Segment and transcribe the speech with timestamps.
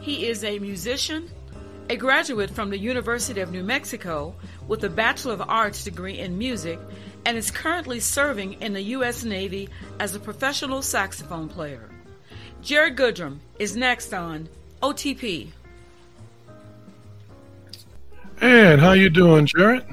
[0.00, 1.30] He is a musician,
[1.90, 4.34] a graduate from the University of New Mexico
[4.66, 6.78] with a Bachelor of Arts degree in music,
[7.26, 9.24] and is currently serving in the U.S.
[9.24, 9.68] Navy
[9.98, 11.90] as a professional saxophone player.
[12.62, 14.48] Jared Goodrum is next on
[14.82, 15.48] OTP.
[18.40, 19.84] And how you doing, Jared?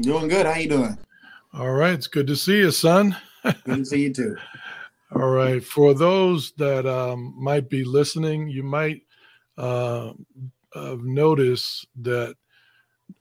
[0.00, 0.46] Doing good.
[0.46, 0.98] How you doing?
[1.52, 1.92] All right.
[1.92, 3.14] It's good to see you, son.
[3.42, 4.36] good to see you too.
[5.14, 5.62] All right.
[5.62, 9.02] For those that um, might be listening, you might
[9.58, 10.12] uh,
[10.74, 12.34] have noticed that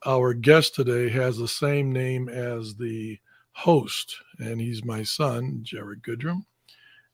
[0.05, 3.19] our guest today has the same name as the
[3.51, 6.45] host, and he's my son, Jared Goodrum.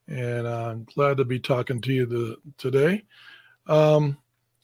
[0.07, 3.03] And I'm glad to be talking to you the, today.
[3.67, 4.17] Um,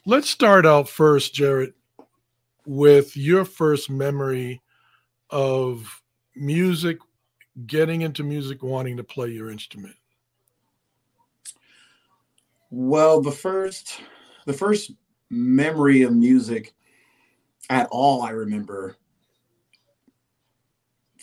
[0.05, 1.73] let's start out first, Jared,
[2.66, 4.62] with your first memory
[5.30, 6.02] of
[6.36, 6.98] music,
[7.66, 9.95] getting into music, wanting to play your instrument.
[12.70, 14.02] Well, the first
[14.46, 14.92] the first
[15.30, 16.74] memory of music
[17.70, 18.98] at all I remember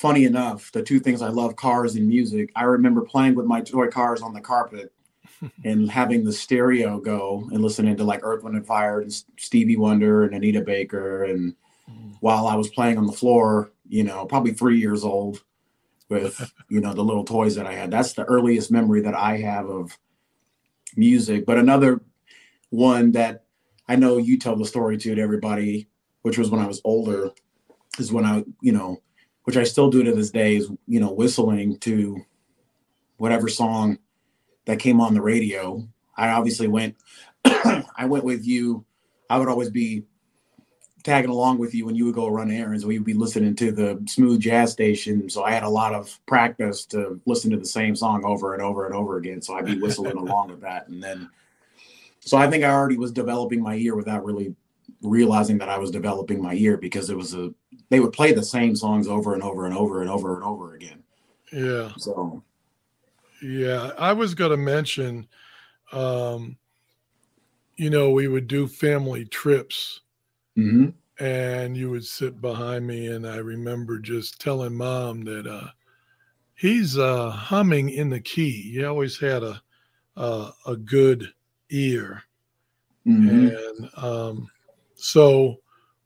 [0.01, 2.51] funny enough, the two things I love cars and music.
[2.57, 4.95] I remember playing with my toy cars on the carpet
[5.65, 9.77] and having the stereo go and listening to like Earth, Wind and Fire and Stevie
[9.77, 11.25] Wonder and Anita Baker.
[11.25, 11.55] And
[11.87, 12.15] mm.
[12.21, 15.45] while I was playing on the floor, you know, probably three years old
[16.09, 17.91] with, you know, the little toys that I had.
[17.91, 19.99] That's the earliest memory that I have of
[20.97, 21.45] music.
[21.45, 22.01] But another
[22.71, 23.45] one that
[23.89, 25.89] I know you tell the story to to everybody,
[26.23, 27.31] which was when I was older,
[27.99, 29.03] is when I, you know,
[29.45, 32.25] which I still do to this day, is you know, whistling to
[33.17, 33.99] whatever song
[34.65, 35.87] that came on the radio.
[36.17, 36.97] I obviously went
[37.45, 38.85] I went with you.
[39.29, 40.05] I would always be
[41.03, 42.85] tagging along with you when you would go run errands.
[42.85, 45.31] We would be listening to the smooth jazz station.
[45.31, 48.63] So I had a lot of practice to listen to the same song over and
[48.63, 49.41] over and over again.
[49.41, 50.89] So I'd be whistling along with that.
[50.89, 51.31] And then
[52.21, 54.55] so I think I already was developing my ear without really
[55.03, 57.53] realizing that I was developing my ear because it was a
[57.89, 60.75] they would play the same songs over and over and over and over and over
[60.75, 61.03] again.
[61.53, 61.93] Yeah.
[61.97, 62.43] So
[63.43, 65.27] yeah, I was going to mention
[65.93, 66.57] um
[67.77, 70.03] you know, we would do family trips.
[70.59, 70.91] Mm-hmm.
[71.25, 75.69] And you would sit behind me and I remember just telling mom that uh
[76.55, 78.73] he's uh humming in the key.
[78.73, 79.63] He always had a
[80.17, 81.33] uh, a good
[81.71, 82.23] ear.
[83.07, 83.49] Mm-hmm.
[83.49, 84.51] And um
[85.01, 85.57] so,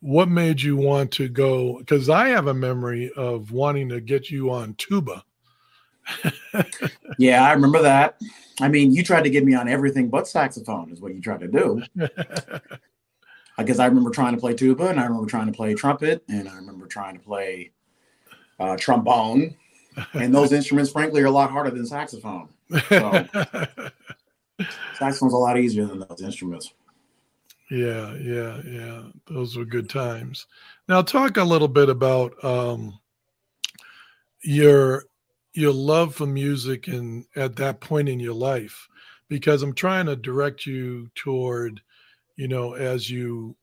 [0.00, 1.78] what made you want to go?
[1.78, 5.24] Because I have a memory of wanting to get you on tuba.
[7.18, 8.20] yeah, I remember that.
[8.60, 11.40] I mean, you tried to get me on everything but saxophone, is what you tried
[11.40, 11.82] to do.
[13.58, 16.24] I guess I remember trying to play tuba, and I remember trying to play trumpet,
[16.28, 17.72] and I remember trying to play
[18.60, 19.56] uh, trombone.
[20.12, 22.48] And those instruments, frankly, are a lot harder than saxophone.
[22.88, 23.26] So,
[24.98, 26.72] saxophone's a lot easier than those instruments.
[27.70, 29.02] Yeah, yeah, yeah.
[29.26, 30.46] Those were good times.
[30.88, 32.98] Now, talk a little bit about um,
[34.42, 35.04] your
[35.54, 38.88] your love for music and at that point in your life,
[39.28, 41.80] because I'm trying to direct you toward,
[42.36, 43.56] you know, as you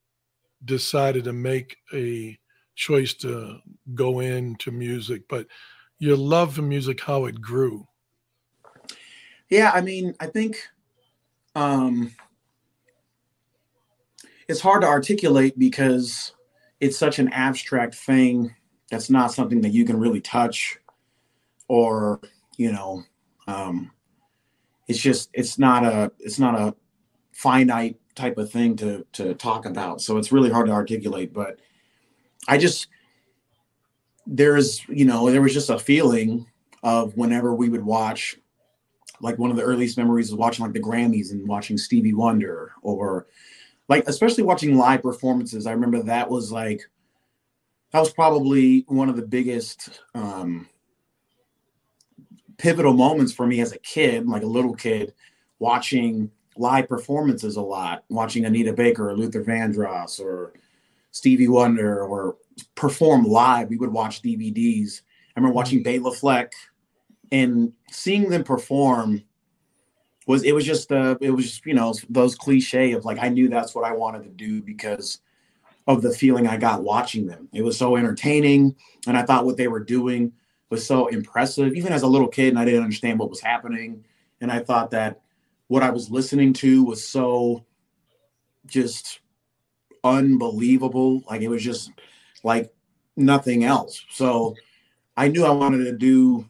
[0.65, 2.37] decided to make a
[2.75, 3.59] choice to
[3.93, 5.47] go into music, but
[5.99, 7.87] your love for music, how it grew.
[9.49, 10.57] Yeah, I mean, I think
[11.55, 12.11] um,
[14.47, 16.33] it's hard to articulate because
[16.79, 18.53] it's such an abstract thing
[18.89, 20.77] that's not something that you can really touch
[21.67, 22.19] or
[22.57, 23.03] you know
[23.47, 23.91] um,
[24.87, 26.75] it's just it's not a it's not a
[27.31, 30.01] finite type of thing to to talk about.
[30.01, 31.59] So it's really hard to articulate but
[32.47, 32.87] i just
[34.25, 36.45] there's you know there was just a feeling
[36.83, 38.37] of whenever we would watch
[39.21, 42.73] like one of the earliest memories is watching like the grammys and watching stevie wonder
[42.81, 43.27] or
[43.87, 45.67] like especially watching live performances.
[45.67, 46.81] I remember that was like
[47.91, 50.67] that was probably one of the biggest um
[52.57, 55.13] pivotal moments for me as a kid like a little kid
[55.59, 60.53] watching live performances a lot watching anita baker or luther vandross or
[61.09, 62.37] stevie wonder or
[62.75, 63.69] perform live.
[63.69, 65.01] We would watch dvds
[65.35, 66.03] i remember watching mm-hmm.
[66.03, 66.53] Bela Fleck
[67.31, 69.23] and seeing them perform
[70.27, 73.29] was it was just uh it was just you know those cliche of like I
[73.29, 75.19] knew that's what I wanted to do because
[75.87, 77.49] of the feeling I got watching them.
[77.53, 78.75] It was so entertaining
[79.07, 80.31] and I thought what they were doing
[80.69, 84.05] was so impressive even as a little kid and I didn't understand what was happening
[84.41, 85.21] and I thought that
[85.67, 87.65] what I was listening to was so
[88.67, 89.19] just
[90.03, 91.91] unbelievable like it was just
[92.43, 92.71] like
[93.15, 94.05] nothing else.
[94.09, 94.55] So
[95.17, 96.47] I knew I wanted to do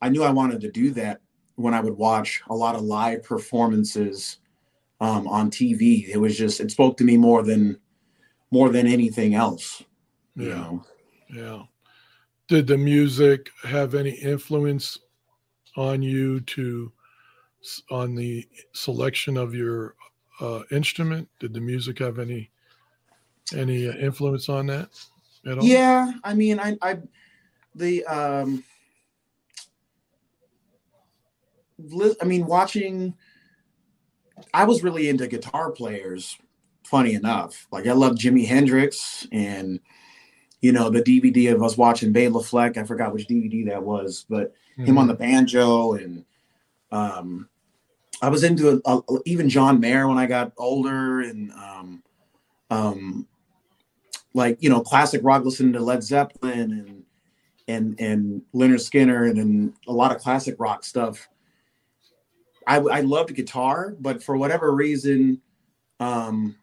[0.00, 1.20] I knew I wanted to do that
[1.56, 4.38] when I would watch a lot of live performances
[5.00, 6.08] um, on TV.
[6.08, 7.78] It was just it spoke to me more than
[8.50, 9.82] more than anything else.
[10.36, 10.54] You Yeah.
[10.54, 10.84] know?
[11.30, 11.62] Yeah.
[12.48, 14.98] Did the music have any influence
[15.76, 16.92] on you to
[17.90, 19.94] on the selection of your
[20.40, 21.28] uh, instrument?
[21.40, 22.50] Did the music have any
[23.54, 24.88] any uh, influence on that
[25.46, 25.64] at all?
[25.64, 26.98] Yeah, I mean, I, I,
[27.74, 28.62] the, um,
[32.20, 33.14] I mean, watching,
[34.52, 36.36] I was really into guitar players.
[36.84, 39.78] Funny enough, like I love Jimi Hendrix, and
[40.62, 42.78] you know the DVD of us watching Bela Fleck.
[42.78, 44.54] I forgot which DVD that was, but
[44.86, 46.24] him on the banjo, and
[46.90, 47.48] um,
[48.22, 52.02] I was into a, a- even John Mayer when I got older, and um,
[52.70, 53.26] um,
[54.34, 57.02] like you know classic rock listening to led zeppelin and
[57.68, 61.28] and and Lynyrd Skynyrd and, and a lot of classic rock stuff
[62.68, 65.40] i i loved guitar but for whatever reason
[66.00, 66.54] um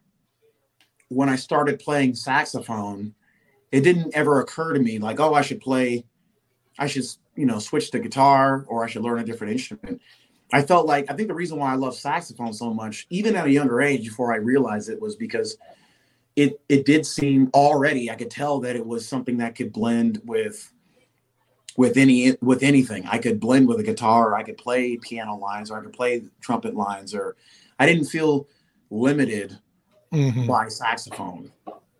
[1.08, 3.14] when i started playing saxophone
[3.72, 6.04] it didn't ever occur to me like oh i should play
[6.78, 7.04] i should
[7.34, 10.00] you know switch to guitar or i should learn a different instrument.
[10.52, 13.46] I felt like i think the reason why i love saxophone so much even at
[13.46, 15.58] a younger age before i realized it was because
[16.36, 20.20] it it did seem already i could tell that it was something that could blend
[20.24, 20.72] with
[21.76, 25.36] with any with anything i could blend with a guitar or i could play piano
[25.36, 27.36] lines or i could play trumpet lines or
[27.78, 28.46] i didn't feel
[28.90, 29.58] limited
[30.12, 30.46] Mhm.
[30.46, 31.50] by saxophone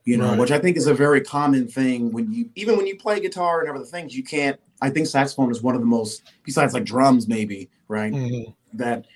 [0.04, 0.38] you know Right.
[0.38, 3.60] which i think is a very common thing when you even when you play guitar
[3.60, 6.84] and other things you can't i think saxophone is one of the most besides like
[6.84, 8.54] drums maybe right Mhm.
[8.74, 9.06] that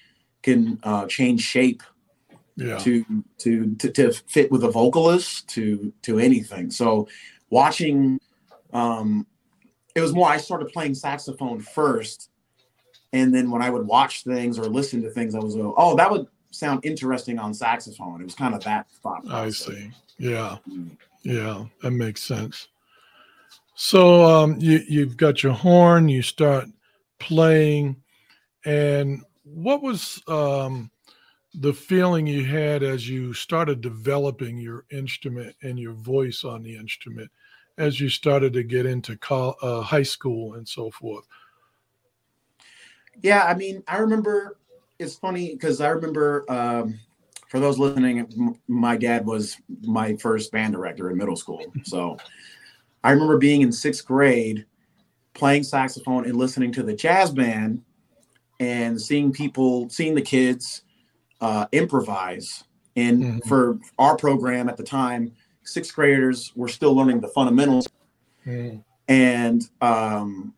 [0.43, 1.83] can uh, change shape
[2.57, 2.77] Yeah.
[2.79, 3.05] to,
[3.39, 6.71] to to to fit with a vocalist to to anything.
[6.71, 7.09] So
[7.51, 8.19] watching
[8.73, 9.27] um
[9.95, 12.31] it was more I started playing saxophone first
[13.13, 15.97] and then when I would watch things or listen to things I was uh, oh
[15.97, 18.21] that would sound interesting on saxophone.
[18.21, 19.23] It was kind of that thought.
[19.31, 19.91] I see.
[20.19, 20.57] Yeah.
[20.69, 20.97] Mm.
[21.23, 22.69] Yeah, that makes sense.
[23.75, 26.09] So um, you you've got your horn.
[26.09, 26.67] You start
[27.19, 27.97] playing,
[28.65, 30.91] and what was um,
[31.55, 36.77] the feeling you had as you started developing your instrument and your voice on the
[36.77, 37.31] instrument,
[37.81, 41.27] as you started to get into col- uh, high school and so forth?
[43.23, 44.59] Yeah, I mean, I remember
[44.99, 46.99] it's funny because I remember um,
[47.49, 51.65] for those listening, m- my dad was my first band director in middle school.
[51.85, 52.19] So
[53.03, 54.67] I remember being in sixth grade
[55.33, 57.83] playing saxophone and listening to the jazz band
[58.59, 60.83] and seeing people, seeing the kids
[61.41, 62.65] uh, improvise.
[62.97, 63.49] And Mhm.
[63.49, 65.33] for our program at the time,
[65.71, 67.87] sixth graders were still learning the fundamentals
[68.47, 70.55] Mm, and um,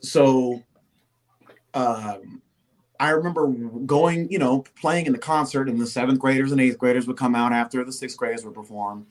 [0.00, 0.62] so
[1.74, 2.42] um,
[2.98, 6.78] I remember going, you know, playing in the concert, and the seventh graders and eighth
[6.78, 9.06] graders would come out after the sixth graders would perform,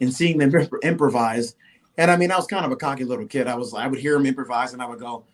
[0.00, 1.54] and seeing them imp- improvise.
[1.96, 3.46] And I mean, I was kind of a cocky little kid.
[3.46, 5.24] I was, I would hear them improvise, and I would go,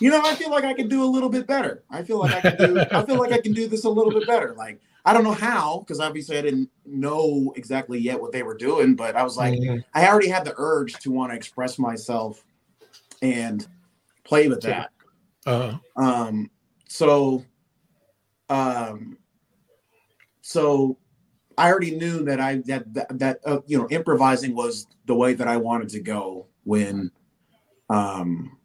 [0.00, 1.82] you know, I feel like I could do a little bit better.
[1.90, 4.12] I feel like I can do, I feel like I can do this a little
[4.12, 4.54] bit better.
[4.54, 8.56] Like I don't know how, because obviously I didn't know exactly yet what they were
[8.56, 9.58] doing, but I was like.
[9.58, 9.82] mhm.
[9.94, 12.44] I already had the urge to want to express myself
[13.22, 13.66] and
[14.24, 14.90] play with that.
[15.46, 16.50] Uh, Um,
[16.88, 17.44] so,
[18.50, 19.18] um,
[20.42, 20.98] so
[21.56, 25.34] I already knew that I that that, that uh, you know improvising was the way
[25.34, 27.10] that I wanted to go when,
[27.88, 28.56] um,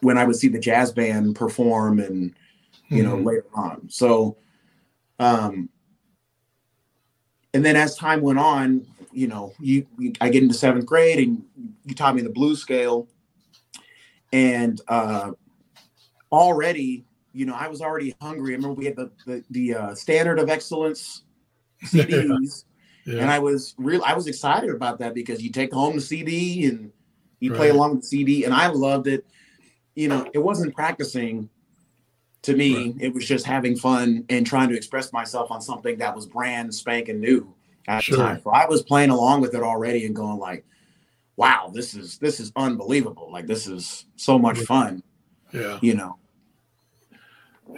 [0.00, 2.34] when I would see the jazz band perform and
[2.88, 3.24] you know mhm.
[3.24, 3.88] later on.
[3.88, 4.36] So,
[5.20, 5.68] um,
[7.52, 11.18] and then as time went on, you know, you, you I get into seventh grade
[11.18, 11.42] and
[11.84, 13.06] you taught me the blues scale,
[14.32, 15.32] and uh,
[16.32, 18.54] already, you know, I was already hungry.
[18.54, 21.24] I remember we had the the, the uh, standard of excellence
[21.84, 22.64] CDs,
[23.04, 23.20] yeah.
[23.20, 24.02] and I was real.
[24.06, 26.92] I was excited about that because you take home the CD and
[27.40, 29.26] you play along with the CD, and I loved it.
[29.96, 31.50] You know, it wasn't practicing
[32.42, 32.92] to me.
[32.92, 32.94] Right.
[33.00, 36.74] It was just having fun and trying to express myself on something that was brand
[36.74, 37.54] spanking new
[37.88, 38.16] at Sure.
[38.16, 38.40] the time.
[38.42, 40.64] So I was playing along with it already and going like,
[41.36, 43.30] "Wow, this is this is unbelievable!
[43.30, 45.02] Like this is so much fun."
[45.52, 45.78] yeah.
[45.82, 46.16] You know.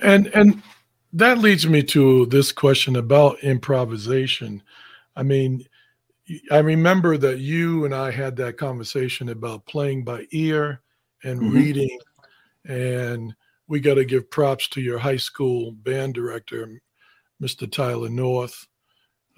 [0.00, 0.62] And and
[1.12, 4.62] that leads me to this question about improvisation.
[5.16, 5.66] I mean,
[6.50, 10.80] I remember that you and I had that conversation about playing by ear
[11.24, 11.52] and Mhm.
[11.52, 11.98] reading,
[12.64, 13.34] and
[13.72, 16.82] we got to give props to your high school band director,
[17.42, 17.72] Mr.
[17.72, 18.66] Tyler North.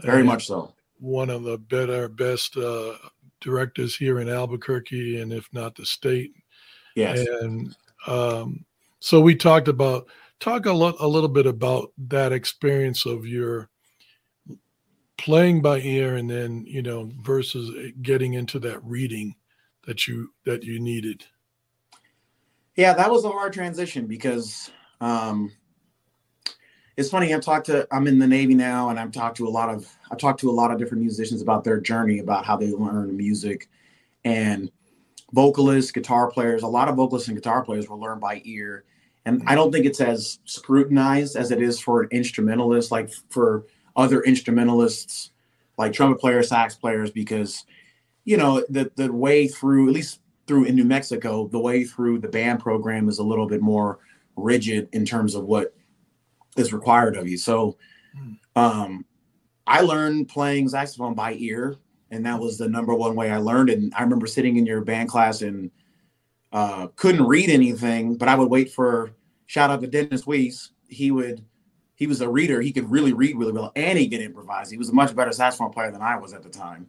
[0.00, 0.74] Very and much so.
[0.98, 2.94] one of the better, best uh,
[3.40, 6.32] directors here in Albuquerque, and if not the state.
[6.96, 7.24] Yes.
[7.42, 7.76] And
[8.08, 8.64] um,
[8.98, 10.08] so we talked about
[10.40, 13.70] talk a, lot, a little bit about that experience of your
[15.16, 17.70] playing by ear and then you know versus
[18.02, 19.36] getting into that reading
[19.86, 21.24] that you that you needed
[22.76, 25.50] yeah that was a hard transition because um
[26.96, 29.50] it's funny i've talked to i'm in the navy now and i've talked to a
[29.50, 32.56] lot of i've talked to a lot of different musicians about their journey about how
[32.56, 33.68] they learn music.
[34.26, 34.70] And
[35.32, 38.84] vocalists guitar players a lot of vocalists and guitar players will learn by ear.
[39.26, 43.66] And i don't think it's as scrutinized as it is for an instrumentalist like for
[43.96, 45.30] other instrumentalists
[45.76, 47.64] like trumpet players, sax players, because
[48.24, 52.18] you know the the way through at least through in New Mexico, the way through
[52.18, 53.98] the band program is a little bit more
[54.36, 55.74] rigid in terms of what
[56.56, 57.38] is required of you.
[57.38, 57.76] So
[58.16, 58.32] hmm.
[58.56, 59.04] um,
[59.66, 61.76] I learned playing saxophone by ear,
[62.10, 63.70] and that was the number one way I learned.
[63.70, 65.70] And I remember sitting in your band class and
[66.52, 69.12] uh, couldn't read anything, but I would wait for
[69.46, 70.70] shout out to Dennis Weiss.
[70.88, 71.44] He would
[71.96, 72.60] he was a reader.
[72.60, 74.70] He could really read really well, and he could improvise.
[74.70, 76.88] He was a much better saxophone player than I was at the time.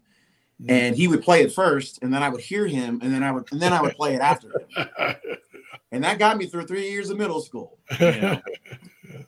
[0.62, 0.71] Mm-hmm.
[0.71, 3.31] And he would play it first, and then I would hear him, and then I
[3.31, 5.15] would, and then I would play it after him.
[5.91, 7.77] and that got me through three years of middle school.
[8.00, 8.41] You know?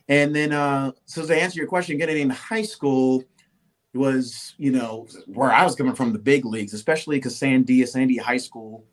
[0.07, 3.25] and then, uh, so to answer your question, getting into high school
[3.93, 8.22] was, you know, where I was coming from, the big leagues, especially because Sandia, Sandia
[8.22, 8.86] High School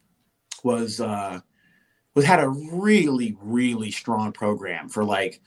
[0.65, 1.41] was uh,
[2.15, 5.41] was had a really, really strong program for like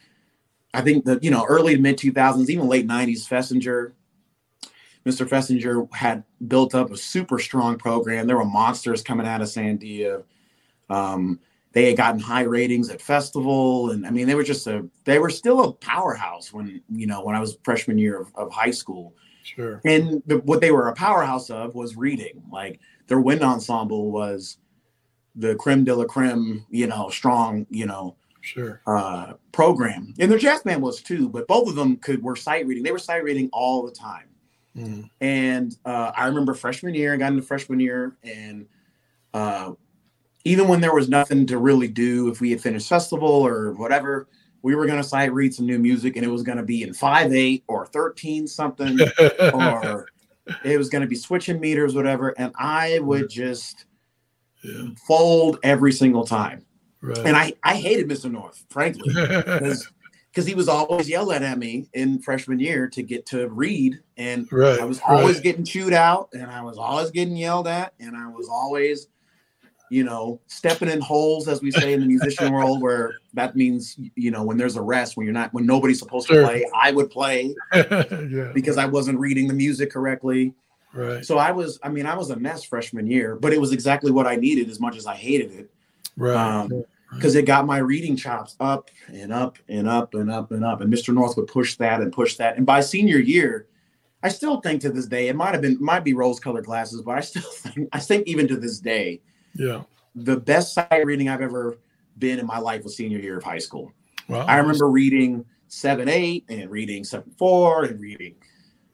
[0.74, 3.94] I think the you know early to mid 2000s, even late 90s, Fessinger,
[5.08, 5.28] Mr.
[5.28, 8.28] Fessinger had built up a super strong program.
[8.28, 10.24] There were monsters coming out of Sandia.
[10.90, 11.40] Um,
[11.72, 15.20] they had gotten high ratings at festival, and I mean they were just a they
[15.20, 18.72] were still a powerhouse when you know when I was freshman year of, of high
[18.72, 19.14] school.
[19.44, 19.80] Sure.
[19.86, 22.44] And the, what they were a powerhouse of was reading.
[22.52, 24.58] Like their wind ensemble was
[25.36, 30.40] the creme de la creme, you know, strong, you know, sure uh, program, and their
[30.40, 31.30] jazz band was too.
[31.30, 32.84] But both of them could were sight reading.
[32.84, 34.28] They were sight reading all the time.
[34.78, 35.10] Mm.
[35.22, 38.68] And uh, I remember freshman year, I got into freshman year, and
[39.34, 39.72] uh,
[40.44, 44.28] even when there was nothing to really do, if we had finished festival or whatever,
[44.62, 46.84] we were going to sight read some new music, and it was going to be
[46.84, 49.00] in five eight or thirteen something,
[49.54, 50.08] or
[50.64, 52.30] it was going to be switching meters, whatever.
[52.38, 53.86] And I would just
[54.64, 54.90] yeah.
[55.08, 56.66] fold every single time.
[57.02, 57.18] Right.
[57.20, 58.32] And I, I hated Mr.
[58.32, 59.90] North, frankly, because
[60.46, 64.00] he was always yelling at me in freshman year to get to read.
[64.18, 64.80] And right.
[64.80, 65.44] I was always right.
[65.44, 67.94] getting chewed out and I was always getting yelled at.
[68.00, 69.08] And I was always,
[69.90, 73.98] you know, stepping in holes, as we say in the musician world, where that means,
[74.16, 76.42] you know, when there's a rest, when you're not, when nobody's supposed sure.
[76.42, 78.52] to play, I would play yeah.
[78.54, 80.54] because I wasn't reading the music correctly.
[80.94, 81.26] Right.
[81.26, 84.12] So I was, I mean, I was a mess freshman year, but it was exactly
[84.12, 85.72] what I needed as much as I hated it.
[86.18, 86.36] Right.
[86.36, 86.84] Um,
[87.14, 90.82] because it got my reading chops up and up and up and up and up.
[90.82, 91.14] And Mr.
[91.14, 92.58] North would push that and push that.
[92.58, 93.68] And by senior year,
[94.24, 97.02] I still think to this day, it might have been might be rose colored glasses,
[97.02, 99.22] but I still think I think even to this day,
[99.56, 99.84] yeah,
[100.16, 101.78] the best sight reading I've ever
[102.18, 103.92] been in my life was senior year of high school.
[104.28, 104.46] Wow.
[104.46, 108.36] I remember reading seven eight and reading seven four and reading,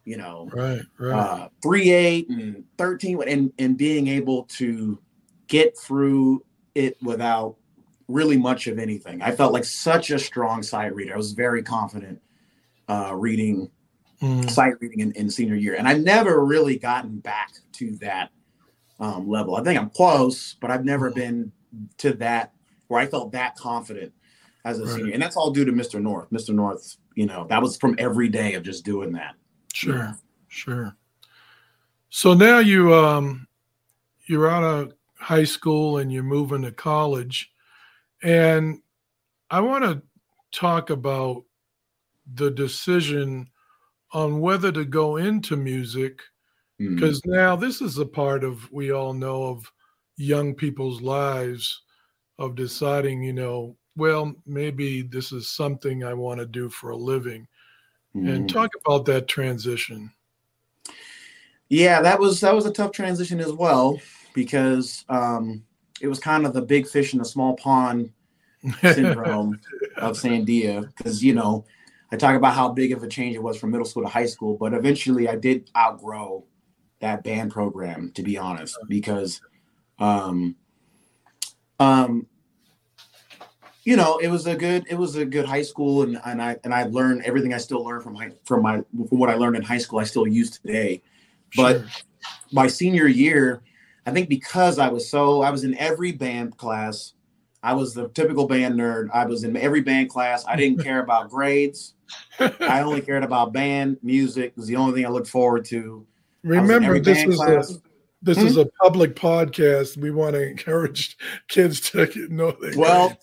[0.06, 5.00] you know, right, right, uh, three eight and thirteen and and being able to
[5.48, 6.44] get through
[6.76, 7.56] it without
[8.14, 9.22] really much of anything.
[9.22, 11.14] I felt like such a strong sight reader.
[11.14, 12.22] I was very confident
[12.88, 13.70] uh, reading
[14.22, 14.50] mm.
[14.50, 18.30] sight reading in, in, senior year, and I've never really gotten back to that
[19.00, 19.56] um, level.
[19.56, 21.16] I think I'm close, but I've never mm.
[21.16, 21.52] been
[21.98, 22.54] to that
[22.88, 24.14] where I felt that confident
[24.66, 24.96] as a right.
[24.96, 26.02] senior, and that's all due to Mr.
[26.02, 26.30] North.
[26.30, 26.54] Mr.
[26.54, 29.36] North, you know, that was from every day of just doing that.
[29.74, 30.14] Sure, yeah.
[30.48, 30.96] sure.
[32.10, 33.48] So now you um
[34.28, 37.52] you're out of high school and you're moving to college
[38.24, 38.82] and
[39.50, 40.02] I want to
[40.58, 41.44] talk about
[42.34, 43.50] the decision
[44.14, 46.22] on whether to go into music
[46.78, 47.34] because mm-hmm.
[47.34, 49.72] now this is a part of we all know of
[50.16, 51.82] young people's lives
[52.40, 56.98] of deciding you know well maybe this is something i want to do for a
[56.98, 57.48] living
[58.16, 58.28] mm-hmm.
[58.28, 60.12] and talk about that transition
[61.70, 64.00] yeah that was that was a tough transition as well
[64.34, 65.64] because um
[66.02, 68.12] it was kind of the big fish in a small pond
[68.82, 69.60] syndrome
[69.98, 71.66] of Sandia because you know
[72.12, 74.28] I talk about how big of a change it was from middle school to high
[74.28, 76.46] school, but eventually I did outgrow
[77.04, 79.42] that band program to be honest because
[80.00, 80.56] um
[81.80, 82.26] um
[83.84, 86.58] you know it was a good it was a good high school and and I
[86.64, 89.58] and I learned everything I still learned from high from my from what I learned
[89.58, 91.02] in high school I still use today
[91.58, 91.88] but sure.
[92.54, 93.62] my senior year
[94.06, 97.14] I think because I was so I was in every band class.
[97.62, 99.10] I was the typical band nerd.
[99.14, 100.44] I was in every band class.
[100.46, 101.94] I didn't care about grades.
[102.40, 104.48] I only cared about band music.
[104.48, 106.06] It was the only thing I looked forward to.
[106.44, 107.64] Remember, this is a,
[108.24, 108.48] this hmm?
[108.48, 109.98] is a public podcast.
[109.98, 111.18] We want to encourage
[111.50, 112.52] kids to know.
[112.52, 113.18] Their well,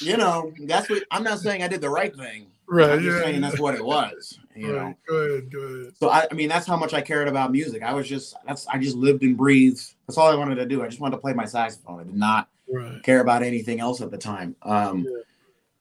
[0.00, 1.62] you know, that's what I'm not saying.
[1.62, 2.48] I did the right thing.
[2.68, 2.90] Right.
[2.90, 3.20] I'm yeah.
[3.20, 4.38] saying that's what it was.
[4.56, 4.88] You right.
[4.88, 4.94] know.
[5.06, 5.50] Good.
[5.52, 5.96] Good.
[5.98, 7.82] So I, I mean, that's how much I cared about music.
[7.82, 9.94] I was just that's I just lived and breathed.
[10.06, 10.82] That's all I wanted to do.
[10.82, 12.00] I just wanted to play my saxophone.
[12.00, 13.02] I did not right.
[13.02, 14.56] care about anything else at the time.
[14.62, 15.20] Um, yeah.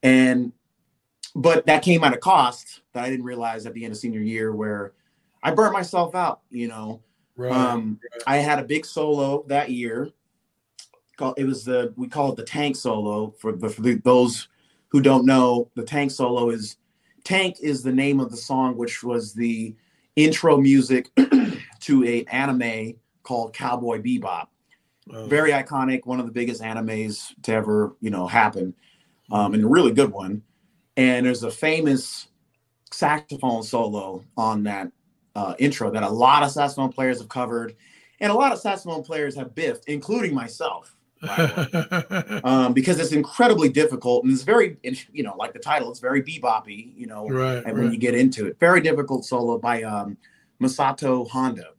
[0.04, 0.52] and
[1.34, 4.22] but that came at a cost that I didn't realize at the end of senior
[4.22, 4.94] year, where
[5.42, 6.42] I burnt myself out.
[6.52, 7.02] You know.
[7.36, 7.52] Right.
[7.52, 8.24] Um, right.
[8.28, 10.12] I had a big solo that year.
[11.38, 14.50] It was the we call it the tank solo for the, for the those
[14.96, 16.78] who don't know, the Tank solo is
[17.26, 19.76] Tank is the name of the song, which was the
[20.16, 21.10] intro music
[21.82, 24.48] to a anime called Cowboy Bebop.
[25.12, 25.26] Oh.
[25.26, 28.74] Very iconic, one of the biggest animes to ever, you know, happen,
[29.34, 30.42] um, and a really good one.
[30.96, 32.30] And there's a famous
[32.90, 34.94] saxophone solo on that
[35.36, 37.76] uh, intro that a lot of saxophone players have covered,
[38.20, 40.96] and a lot of saxophone players have biffed, including myself.
[42.44, 44.78] um, because it's incredibly difficult and it's very,
[45.12, 47.76] you know, like the title, it's very beboppy, you know, right, and right.
[47.76, 50.18] when you get into it, very difficult solo by um,
[50.62, 51.70] Masato Honda,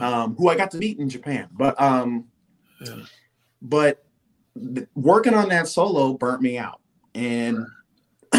[0.00, 1.48] um, who I got to meet in Japan.
[1.52, 2.26] But um,
[2.80, 3.00] yeah.
[3.60, 4.04] but
[4.94, 6.80] working on that solo burnt me out,
[7.14, 7.66] and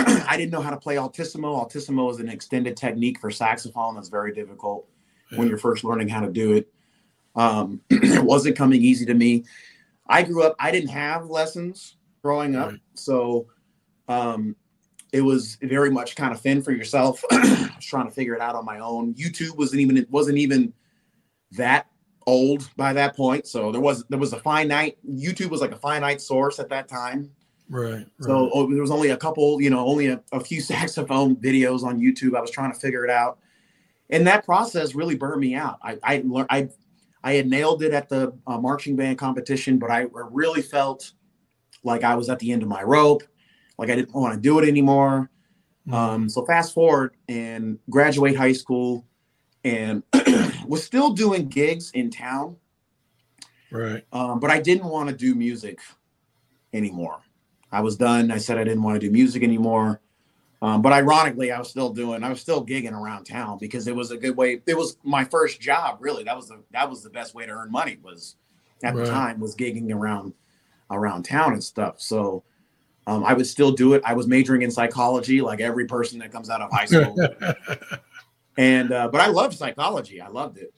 [0.27, 1.55] I didn't know how to play altissimo.
[1.55, 4.87] Altissimo is an extended technique for saxophone that's very difficult
[5.31, 5.39] yeah.
[5.39, 6.71] when you're first learning how to do it.
[7.35, 9.45] Um, it wasn't coming easy to me.
[10.07, 12.71] I grew up, I didn't have lessons growing up.
[12.71, 12.79] Right.
[12.93, 13.47] So
[14.07, 14.55] um,
[15.11, 17.23] it was very much kind of fend for yourself.
[17.31, 19.13] I was trying to figure it out on my own.
[19.15, 20.73] YouTube wasn't even, it wasn't even
[21.51, 21.87] that
[22.27, 23.47] old by that point.
[23.47, 26.87] So there was, there was a finite, YouTube was like a finite source at that
[26.87, 27.31] time.
[27.69, 27.93] Right.
[27.93, 28.07] right.
[28.21, 31.83] So oh, there was only a couple, you know, only a, a few saxophone videos
[31.83, 32.35] on YouTube.
[32.35, 33.39] I was trying to figure it out.
[34.09, 35.79] And that process really burned me out.
[35.81, 36.69] I, I learned, I
[37.25, 41.11] I had nailed it at the uh, marching band competition, but I really felt
[41.83, 43.23] like I was at the end of my rope,
[43.79, 45.31] like I didn't want to do it anymore.
[45.87, 45.93] Mm-hmm.
[45.93, 49.07] Um, so fast forward and graduate high school,
[49.63, 50.03] and
[50.67, 52.57] was still doing gigs in town.
[53.71, 54.05] Right.
[54.13, 55.79] Um, but I didn't want to do music
[56.73, 57.21] anymore.
[57.71, 58.31] I was done.
[58.31, 60.01] I said I didn't want to do music anymore.
[60.61, 63.95] Um, but ironically, I was still doing, I was still gigging around town because it
[63.95, 64.61] was a good way.
[64.65, 66.23] It was my first job, really.
[66.23, 67.97] That was the that was the best way to earn money.
[68.01, 68.37] Was
[68.83, 69.05] at right.
[69.05, 70.33] the time was gigging around
[70.89, 71.99] around town and stuff.
[71.99, 72.43] So
[73.07, 74.01] um, I would still do it.
[74.05, 77.15] I was majoring in psychology, like every person that comes out of high school.
[78.57, 80.21] and uh, but I loved psychology.
[80.21, 80.73] I loved it.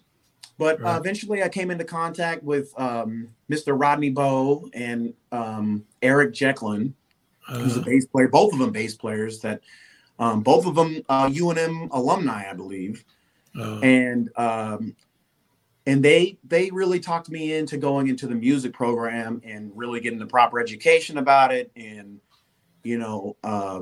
[0.58, 0.96] But uh, right.
[0.96, 3.80] uh, eventually, I came into contact with um, Mr.
[3.80, 6.94] Rodney Bowe and um, Eric Jecklin,
[7.48, 8.28] uh, who's a bass player.
[8.28, 9.40] Both of them bass players.
[9.42, 9.62] That
[10.20, 13.06] um, both of them uh, UNM alumni, I believe.
[13.60, 14.96] Uh, and um,
[15.86, 20.20] and they they really talked me into going into the music program and really getting
[20.20, 22.20] the proper education about it and
[22.84, 23.82] you know uh,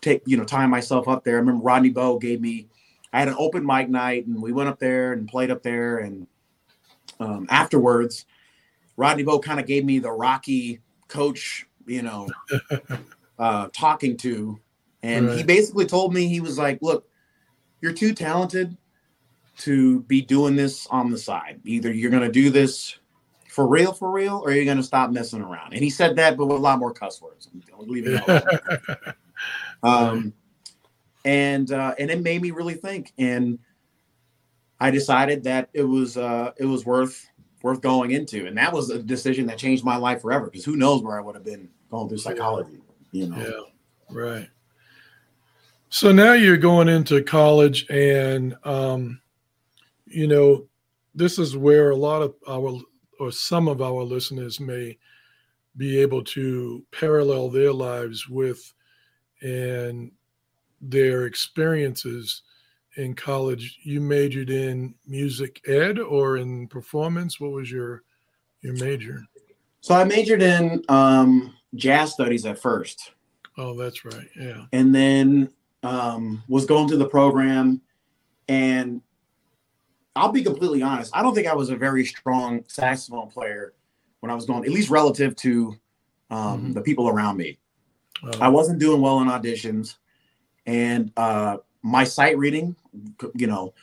[0.00, 1.34] take you know tying myself up there.
[1.34, 2.68] I remember Rodney Bowe gave me
[3.14, 5.98] I had an open mic night and we went up there and played up there
[5.98, 6.26] and
[7.20, 8.26] um, afterwards
[8.96, 12.28] Rodney Bowe kind of gave me the Rocky coach you know,
[13.38, 14.58] uh, talking to.
[15.02, 15.38] And right.
[15.38, 17.08] he basically told me, he was like, look,
[17.80, 18.76] you're too talented
[19.58, 21.60] to be doing this on the side.
[21.64, 22.98] Either you're going to do this
[23.48, 25.74] for real, for real, or you're going to stop messing around.
[25.74, 27.48] And he said that, but with a lot more cuss words.
[27.72, 29.16] I'll leave it
[29.82, 30.32] um,
[31.24, 33.12] and uh, and it made me really think.
[33.18, 33.58] And
[34.80, 37.26] I decided that it was uh, it was worth
[37.64, 38.46] worth going into.
[38.46, 41.22] And that was a decision that changed my life forever because who knows where I
[41.22, 42.78] would have been going through psychology,
[43.10, 43.38] you know?
[43.38, 44.48] Yeah, right.
[45.88, 49.20] So now you're going into college, and, um,
[50.06, 50.66] you know,
[51.14, 52.80] this is where a lot of our,
[53.18, 54.98] or some of our listeners may
[55.78, 58.74] be able to parallel their lives with
[59.40, 60.10] and
[60.90, 62.42] their experiences
[62.96, 67.40] in college, you majored in music ed or in performance.
[67.40, 68.02] What was your
[68.62, 69.22] your major?
[69.80, 73.12] So I majored in um, jazz studies at first.
[73.58, 74.28] Oh, that's right.
[74.38, 74.64] Yeah.
[74.72, 75.50] And then
[75.82, 77.80] um, was going through the program,
[78.48, 79.00] and
[80.16, 81.14] I'll be completely honest.
[81.14, 83.74] I don't think I was a very strong saxophone player
[84.20, 85.76] when I was going, at least relative to
[86.30, 86.72] um, mm-hmm.
[86.72, 87.58] the people around me.
[88.22, 88.30] Oh.
[88.40, 89.96] I wasn't doing well in auditions,
[90.66, 92.74] and uh, my sight reading,
[93.34, 93.74] you know,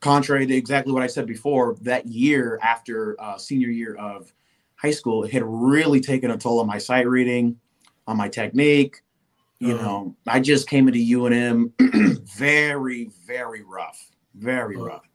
[0.00, 4.32] contrary to exactly what I said before, that year after uh, senior year of
[4.76, 7.58] high school, it had really taken a toll on my sight reading,
[8.06, 9.02] on my technique.
[9.60, 9.84] You Uh-huh.
[9.84, 11.72] know, I just came into UNM
[12.36, 14.86] very, very rough, very Uh-huh.
[14.86, 15.08] rough.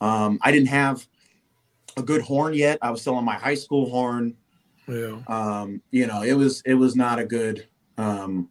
[0.00, 1.06] Um, I didn't have
[1.96, 2.78] a good horn yet.
[2.82, 4.36] I was still on my high school horn.
[4.86, 5.20] Yeah.
[5.26, 7.66] Um, you know, it was it was not a good.
[7.96, 8.50] Um,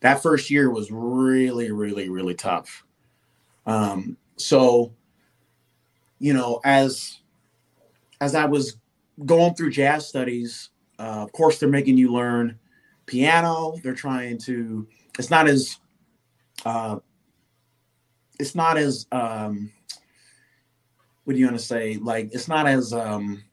[0.00, 2.84] that first year was really, really, really tough.
[3.66, 4.94] Um, so,
[6.18, 7.20] you know, as
[8.20, 8.76] as I was
[9.24, 12.58] going through jazz studies, uh, of course, they're making you learn
[13.06, 13.76] piano.
[13.82, 14.86] They're trying to.
[15.18, 15.78] It's not as.
[16.64, 16.98] Uh,
[18.38, 19.06] it's not as.
[19.12, 19.70] Um,
[21.24, 21.96] what do you want to say?
[21.96, 22.92] Like, it's not as.
[22.92, 23.44] Um,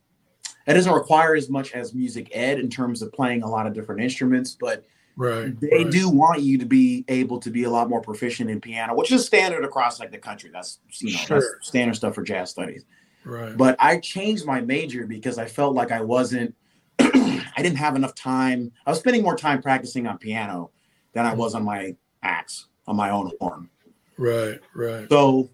[0.65, 3.73] it doesn't require as much as music ed in terms of playing a lot of
[3.73, 4.83] different instruments, but
[5.17, 5.59] Right.
[5.59, 5.91] they right.
[5.91, 9.11] do want you to be able to be a lot more proficient in piano, which
[9.11, 10.51] is standard across like the country.
[10.53, 11.39] That's you know Sure.
[11.39, 12.85] that's standard stuff for jazz studies.
[13.25, 13.57] Right.
[13.57, 16.55] But I changed my major because I felt like I wasn't
[16.99, 18.71] I didn't have enough time.
[18.85, 20.69] I was spending more time practicing on piano
[21.13, 23.69] than I was on my axe, on my own horn.
[24.17, 24.59] right.
[24.75, 25.09] Right.
[25.09, 25.49] So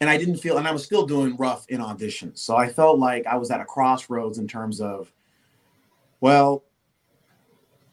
[0.00, 2.38] and I didn't feel and I was still doing rough in auditions.
[2.38, 5.12] So I felt like I was at a crossroads in terms of
[6.22, 6.64] well,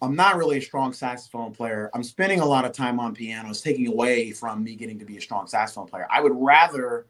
[0.02, 1.90] I'm not really a strong saxophone player.
[1.94, 3.50] I'm spending a lot of time on piano.
[3.50, 6.08] It's taking away from me getting to be a strong saxophone player.
[6.12, 7.08] I would rather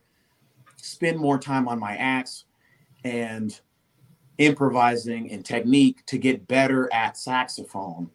[0.77, 2.45] spend more time on my axe
[3.03, 3.59] and
[4.37, 8.09] improvising and technique to get better at saxophone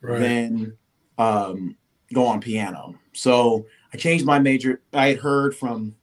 [0.00, 0.18] Right.
[0.18, 0.76] than
[1.18, 1.76] um,
[2.12, 2.96] go on piano.
[3.12, 4.80] So I changed my major.
[4.92, 5.94] I had heard from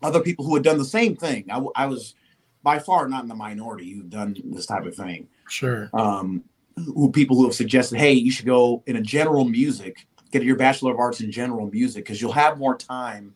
[0.00, 1.46] other people who had done the same thing.
[1.50, 2.14] I was
[2.62, 5.90] by far not in the minority who've done this type of thing Sure.
[5.92, 6.44] um,
[6.84, 10.56] who people who have suggested, hey, you should go in a general music, get your
[10.56, 13.34] bachelor of arts in general music because you'll have more time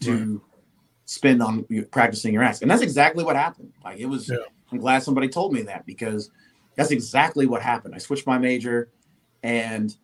[0.00, 0.42] to
[1.04, 2.62] spend on practicing your act.
[2.62, 3.72] And that's exactly what happened.
[3.84, 4.28] Like it was.
[4.28, 4.36] Yeah.
[4.72, 6.30] I'm glad somebody told me that because
[6.76, 7.94] that's exactly what happened.
[7.94, 8.88] I switched my major,
[9.42, 9.94] and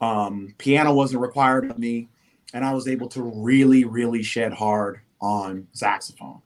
[0.00, 2.08] um, piano wasn't required of me,
[2.52, 6.42] and I was able to really, really shed hard on saxophone.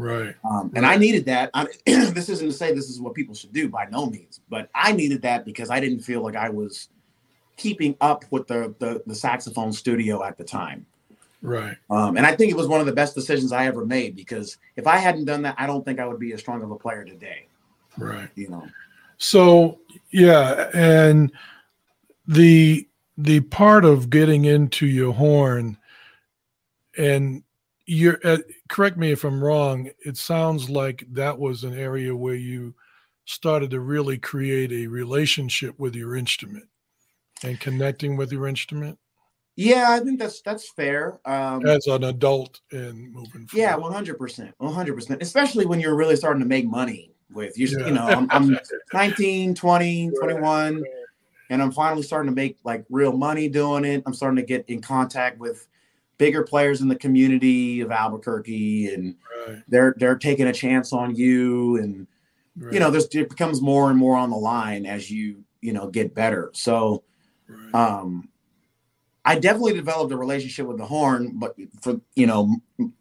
[0.00, 0.34] Right.
[0.44, 1.50] Um, and I needed that.
[1.52, 4.70] I, this isn't to say this is what people should do by no means, but
[4.74, 6.88] I needed that because I didn't feel like I was
[7.58, 10.86] keeping up with the the, the saxophone studio at the time.
[11.42, 11.76] Right.
[11.90, 14.56] Um, and I think it was one of the best decisions I ever made because
[14.76, 16.76] if I hadn't done that, I don't think I would be as strong of a
[16.76, 17.46] player today.
[17.98, 18.30] Right.
[18.36, 18.68] You know.
[19.18, 19.80] So
[20.12, 21.30] yeah, and
[22.26, 25.76] the the part of getting into your horn,
[26.96, 27.42] and
[27.84, 28.38] you're uh,
[28.70, 29.90] correct me if I'm wrong.
[30.06, 32.74] It sounds like that was an area where you
[33.26, 36.64] started to really create a relationship with your instrument
[37.42, 38.98] and connecting with your instrument
[39.56, 41.20] Yeah, I think that's that's fair.
[41.26, 43.62] Um, as an adult and moving forward.
[43.62, 45.20] yeah, one hundred percent, one hundred percent.
[45.20, 47.66] Especially when you're really starting to make money with you.
[47.66, 47.86] Yeah.
[47.86, 48.58] You know, I'm, I'm
[48.92, 50.82] 19, 20, 21.
[51.50, 54.02] and I'm finally starting to make like real money doing it.
[54.06, 55.66] I'm starting to get in contact with
[56.20, 59.16] bigger players in the community of Albuquerque, and
[59.48, 59.62] Right.
[59.68, 62.06] they're they're taking a chance on you, and
[62.56, 65.72] right, you know, there's it becomes more and more on the line as you you
[65.72, 66.50] know get better.
[66.52, 67.02] So,
[67.48, 67.74] right.
[67.74, 68.28] um,
[69.24, 72.54] I definitely developed a relationship with the horn, but for you know,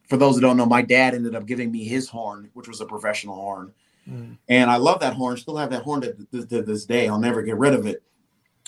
[0.08, 2.80] for those that don't know, my dad ended up giving me his horn, which was
[2.80, 3.74] a professional horn.
[4.10, 4.38] Mm.
[4.48, 5.36] And I love that horn.
[5.36, 7.10] Still have that horn to, to, to this day.
[7.10, 8.02] I'll never get rid of it.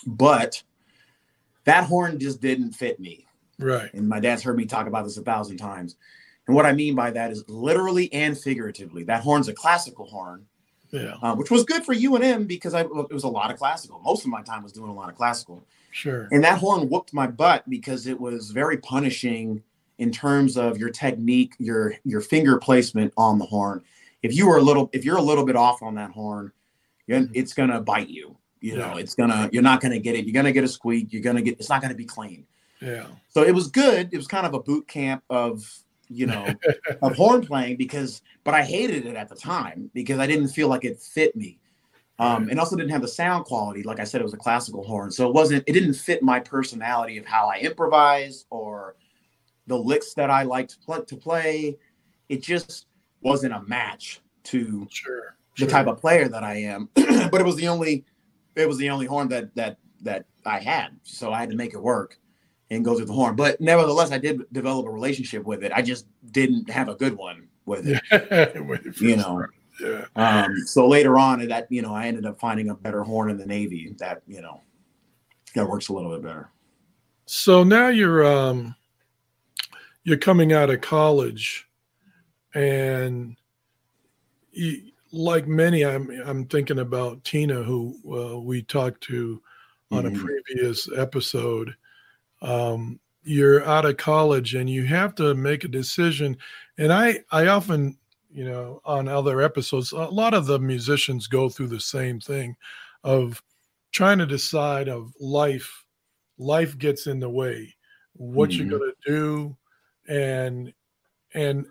[0.05, 0.61] But
[1.63, 3.25] that horn just didn't fit me.
[3.61, 3.93] Right.
[3.93, 5.95] And my dad's heard me talk about this a thousand times.
[6.47, 9.03] And what I mean by that is literally and figuratively.
[9.03, 10.45] That horn's a classical horn,
[10.91, 11.15] Yeah.
[11.21, 13.99] uh, which was good for UNM because I, it was a lot of classical.
[13.99, 15.63] Most of my time was doing a lot of classical.
[15.91, 16.27] Sure.
[16.31, 19.61] And that horn whooped my butt because it was very punishing
[19.99, 23.83] in terms of your technique, your your finger placement on the horn.
[24.23, 26.51] If you were a little, if you're a little bit off on that horn,
[27.07, 27.29] Mhm.
[27.33, 28.35] it's gonna bite you.
[28.61, 30.25] You know, it's gonna, you're not gonna get it.
[30.25, 31.11] You're gonna get a squeak.
[31.11, 32.45] You're gonna get, it's not gonna be clean.
[32.81, 33.07] Yeah.
[33.29, 34.09] So it was good.
[34.11, 35.63] It was kind of a boot camp of,
[36.09, 36.47] you know,
[37.01, 40.67] of horn playing because, but I hated it at the time because I didn't feel
[40.67, 41.59] like it fit me.
[42.19, 43.81] Um, and also didn't have the sound quality.
[43.81, 45.11] Like I said, it was a classical horn.
[45.11, 48.95] So it wasn't, it didn't fit my personality of how I improvise or
[49.65, 51.77] the licks that I liked to play, to play.
[52.29, 52.87] It just
[53.21, 55.35] wasn't a match to Sure.
[55.57, 56.89] the type of player that I am.
[56.95, 58.05] but it was the only,
[58.55, 60.89] it was the only horn that, that, that I had.
[61.03, 62.19] So I had to make it work
[62.71, 63.35] and go through the horn.
[63.35, 65.71] But nevertheless, I did develop a relationship with it.
[65.75, 68.01] I just didn't have a good one with it.
[68.99, 69.45] You know.
[69.79, 70.05] Yeah.
[70.15, 73.37] Um, so later on, that you know, I ended up finding a better horn in
[73.37, 74.61] the Navy that you know
[75.53, 76.49] that works a little bit better.
[77.25, 78.75] So now you're um
[80.03, 81.67] you're coming out of college
[82.53, 83.35] and
[84.51, 89.41] you, like many, I'm I'm thinking about Tina, who uh, we talked to
[89.91, 90.15] on mm-hmm.
[90.15, 91.75] a previous episode.
[92.41, 96.37] Um, you're out of college and you have to make a decision,
[96.77, 97.97] and I I often
[98.33, 102.55] you know on other episodes a lot of the musicians go through the same thing
[103.03, 103.41] of
[103.91, 105.85] trying to decide of life
[106.37, 107.73] life gets in the way
[108.13, 108.69] what mm-hmm.
[108.69, 109.57] you're going to do
[110.07, 110.73] and
[111.33, 111.65] and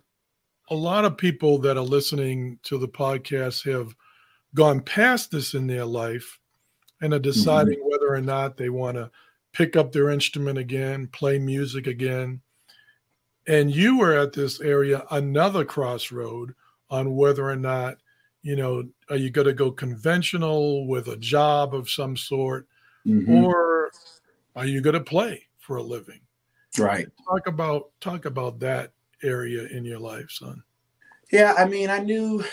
[0.70, 3.94] a lot of people that are listening to the podcast have
[4.54, 6.38] gone past this in their life
[7.00, 7.24] and are mm-hmm.
[7.24, 7.90] deciding mm-hmm.
[7.90, 9.10] whether or not they want to
[9.52, 12.40] pick up their instrument again, play music again.
[13.46, 16.54] And you were at this area, another crossroad
[16.88, 17.96] on whether or not,
[18.42, 22.66] you know, are you going to go conventional with a job of some sort,
[23.06, 23.44] mm-hmm.
[23.44, 23.90] or
[24.56, 26.20] are you going to play for a living?
[26.78, 27.08] Right.
[27.28, 30.62] Talk about talk about that area in your life, son?
[31.32, 32.44] Yeah, I mean, I knew,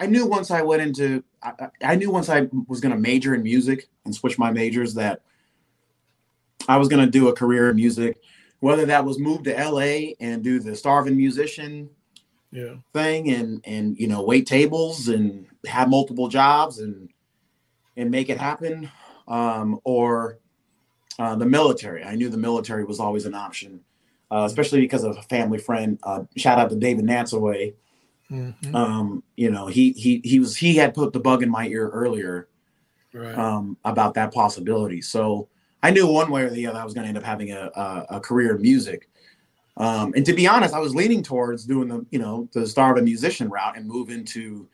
[0.00, 1.52] I knew once I went into, I,
[1.82, 5.22] I knew once I was going to major in music and switch my majors that
[6.68, 8.20] I was going to do a career in music,
[8.60, 11.90] whether that was move to LA and do the starving musician
[12.52, 12.74] yeah.
[12.92, 17.08] thing and and you know wait tables and have multiple jobs and
[17.96, 18.90] and make it happen,
[19.26, 20.38] um, or
[21.18, 22.04] uh, the military.
[22.04, 23.80] I knew the military was always an option
[24.30, 25.98] uh, especially because of a family friend.
[26.02, 27.74] Uh, shout out to David Nansaway.
[28.30, 28.76] Mm-hmm.
[28.76, 31.88] Um, you know, he he he was he had put the bug in my ear
[31.88, 32.48] earlier
[33.14, 33.36] right.
[33.36, 35.00] um, about that possibility.
[35.00, 35.48] So
[35.82, 37.70] I knew one way or the other I was going to end up having a,
[37.74, 39.08] a, a career in music.
[39.76, 42.92] Um, and to be honest, I was leaning towards doing the you know the star
[42.92, 44.68] of a musician route and move into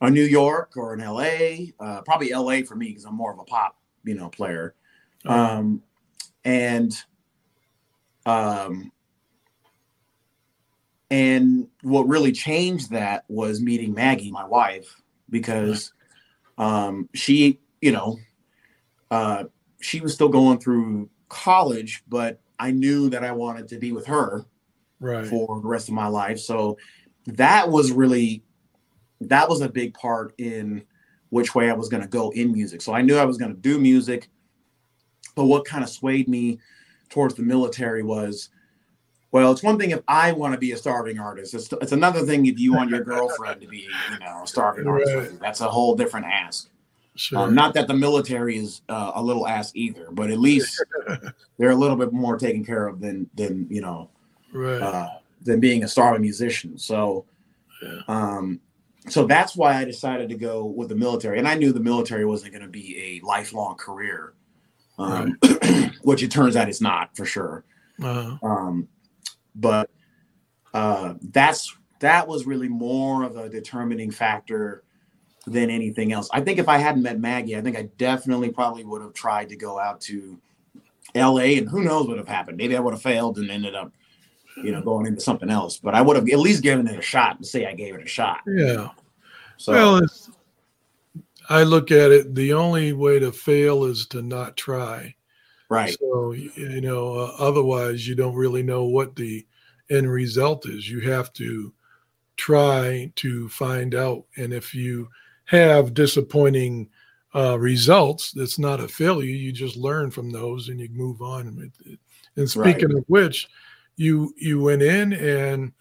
[0.00, 3.38] a New York or an LA, uh, probably LA for me because I'm more of
[3.38, 4.74] a pop you know player.
[5.24, 5.82] Um,
[6.44, 6.92] and
[8.26, 8.90] um,
[11.12, 15.92] and what really changed that was meeting Maggie, my wife, because
[16.56, 18.16] um, she, you know,
[19.10, 19.44] uh,
[19.82, 24.06] she was still going through college, but I knew that I wanted to be with
[24.06, 24.44] her
[25.00, 25.26] right.
[25.26, 26.38] for the rest of my life.
[26.38, 26.78] So
[27.26, 28.42] that was really
[29.20, 30.82] that was a big part in
[31.30, 32.82] which way I was going to go in music.
[32.82, 34.28] So I knew I was going to do music,
[35.34, 36.58] but what kind of swayed me
[37.08, 38.50] towards the military was
[39.30, 41.54] well, it's one thing if I want to be a starving artist.
[41.54, 44.84] It's, it's another thing if you want your girlfriend to be, you know, a starving
[44.84, 45.08] right.
[45.08, 45.40] artist.
[45.40, 46.68] That's a whole different ask.
[47.14, 47.40] Sure.
[47.40, 50.82] Um, not that the military is uh, a little ass either, but at least
[51.58, 54.10] they're a little bit more taken care of than than you know,
[54.52, 54.80] right.
[54.80, 55.08] uh,
[55.42, 56.78] than being a starving musician.
[56.78, 57.26] So,
[57.82, 58.00] yeah.
[58.08, 58.60] um,
[59.08, 62.24] so that's why I decided to go with the military, and I knew the military
[62.24, 64.32] wasn't going to be a lifelong career
[64.98, 65.92] um, right.
[66.02, 67.64] which it turns out it's not for sure.
[68.02, 68.38] Uh-huh.
[68.42, 68.88] Um,
[69.54, 69.90] but
[70.72, 74.82] uh, that's that was really more of a determining factor
[75.46, 76.28] than anything else.
[76.32, 79.48] I think if I hadn't met Maggie, I think I definitely probably would have tried
[79.48, 80.38] to go out to
[81.14, 81.58] L.A.
[81.58, 82.56] and who knows what would have happened.
[82.56, 83.92] Maybe I would have failed and ended up,
[84.56, 85.78] you know, going into something else.
[85.78, 88.02] But I would have at least given it a shot and say I gave it
[88.02, 88.40] a shot.
[88.46, 88.90] Yeah.
[89.56, 90.00] So, well,
[91.48, 95.14] I look at it, the only way to fail is to not try.
[95.68, 95.96] Right.
[95.98, 99.46] So, you know, uh, otherwise, you don't really know what the
[99.90, 100.88] end result is.
[100.88, 101.72] You have to
[102.36, 104.24] try to find out.
[104.36, 105.08] And if you
[105.52, 106.88] have disappointing
[107.34, 109.30] uh, results, that's not a failure.
[109.30, 111.70] You just learn from those and you move on.
[112.36, 112.98] And speaking right.
[112.98, 113.48] of which,
[113.96, 115.72] you you went in and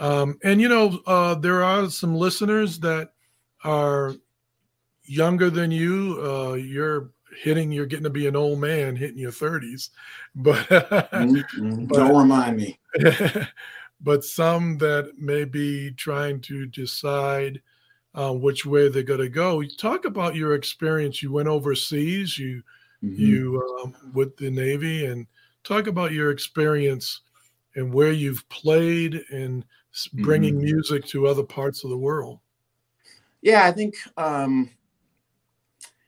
[0.00, 3.12] um, and you know uh, there are some listeners that
[3.64, 4.14] are
[5.04, 6.20] younger than you.
[6.22, 7.70] Uh, you're hitting.
[7.70, 9.90] You're getting to be an old man, hitting your thirties.
[10.34, 11.84] But, mm-hmm.
[11.84, 12.80] but don't remind me.
[14.00, 17.60] but some that may be trying to decide
[18.14, 19.62] uh, which way they're going to go.
[19.78, 21.22] Talk about your experience.
[21.22, 22.38] You went overseas.
[22.38, 22.62] You
[23.02, 23.14] mm-hmm.
[23.22, 25.26] you um, with the Navy, and
[25.64, 27.20] talk about your experience
[27.74, 29.64] and where you've played and
[30.14, 30.64] bringing mm-hmm.
[30.64, 32.38] music to other parts of the world.
[33.40, 34.70] Yeah, I think um,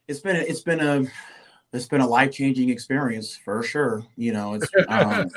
[0.07, 1.05] it's been it's been a
[1.73, 4.05] it's been a life changing experience for sure.
[4.17, 5.29] You know, it's um,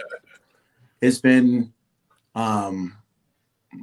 [1.02, 1.74] it's been
[2.36, 2.96] um,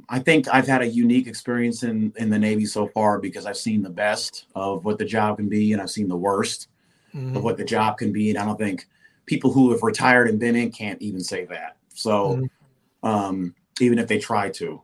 [0.09, 3.57] I think I've had a unique experience in in the Navy so far because I've
[3.57, 6.67] seen the best of what the job can be and I've seen the worst
[7.13, 7.35] mm-hmm.
[7.35, 8.87] of what the job can be, and I don't think
[9.25, 11.77] people who have retired and been in can't even say that.
[11.93, 13.07] So mm-hmm.
[13.07, 14.81] um, even if they try to,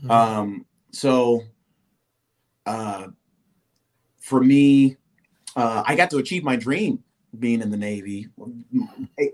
[0.00, 0.10] mm-hmm.
[0.10, 1.42] um, so
[2.66, 3.08] uh,
[4.18, 4.96] for me,
[5.54, 7.02] uh, I got to achieve my dream
[7.38, 8.28] being in the Navy.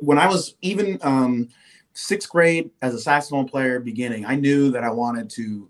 [0.01, 1.49] When I was even um,
[1.95, 5.69] sixth grade as a saxophone player beginning, I knew that I wanted to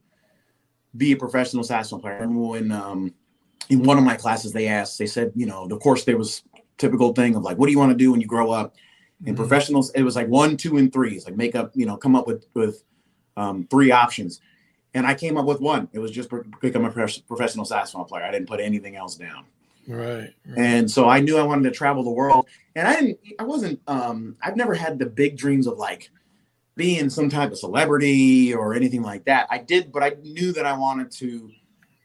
[0.96, 2.14] be a professional saxophone player.
[2.14, 3.14] I remember when um,
[3.68, 6.42] in one of my classes they asked, they said, you know, of course there was
[6.78, 8.74] typical thing of like, what do you want to do when you grow up?
[9.24, 9.36] In mm-hmm.
[9.36, 11.14] professionals, it was like one, two, and three.
[11.14, 12.82] It's like make up, you know, come up with with
[13.36, 14.40] um, three options.
[14.94, 15.88] And I came up with one.
[15.92, 16.28] It was just
[16.60, 18.24] become a professional saxophone player.
[18.24, 19.44] I didn't put anything else down.
[19.88, 22.46] Right, right, And so I knew I wanted to travel the world.
[22.76, 26.10] And I didn't, I wasn't, um, I've never had the big dreams of like
[26.76, 29.46] being some type of celebrity or anything like that.
[29.50, 31.50] I did, but I knew that I wanted to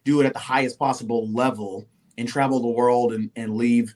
[0.03, 1.87] do it at the highest possible level
[2.17, 3.95] and travel the world and, and leave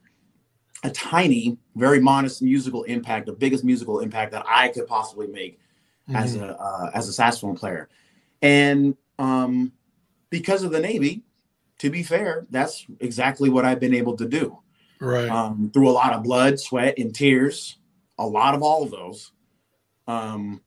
[0.84, 5.60] a tiny, very modest musical impact, the biggest musical impact that I could possibly make
[6.08, 6.16] mm-hmm.
[6.16, 7.90] as a uh, as a saxophone player.
[8.42, 9.74] And um,
[10.30, 11.24] because of the Navy,
[11.82, 14.58] to be fair, that's exactly what I've been able to do.
[15.00, 15.30] Right.
[15.30, 17.78] Um, through a lot of blood, sweat, and tears,
[18.18, 19.32] a lot of all of those
[20.08, 20.62] um,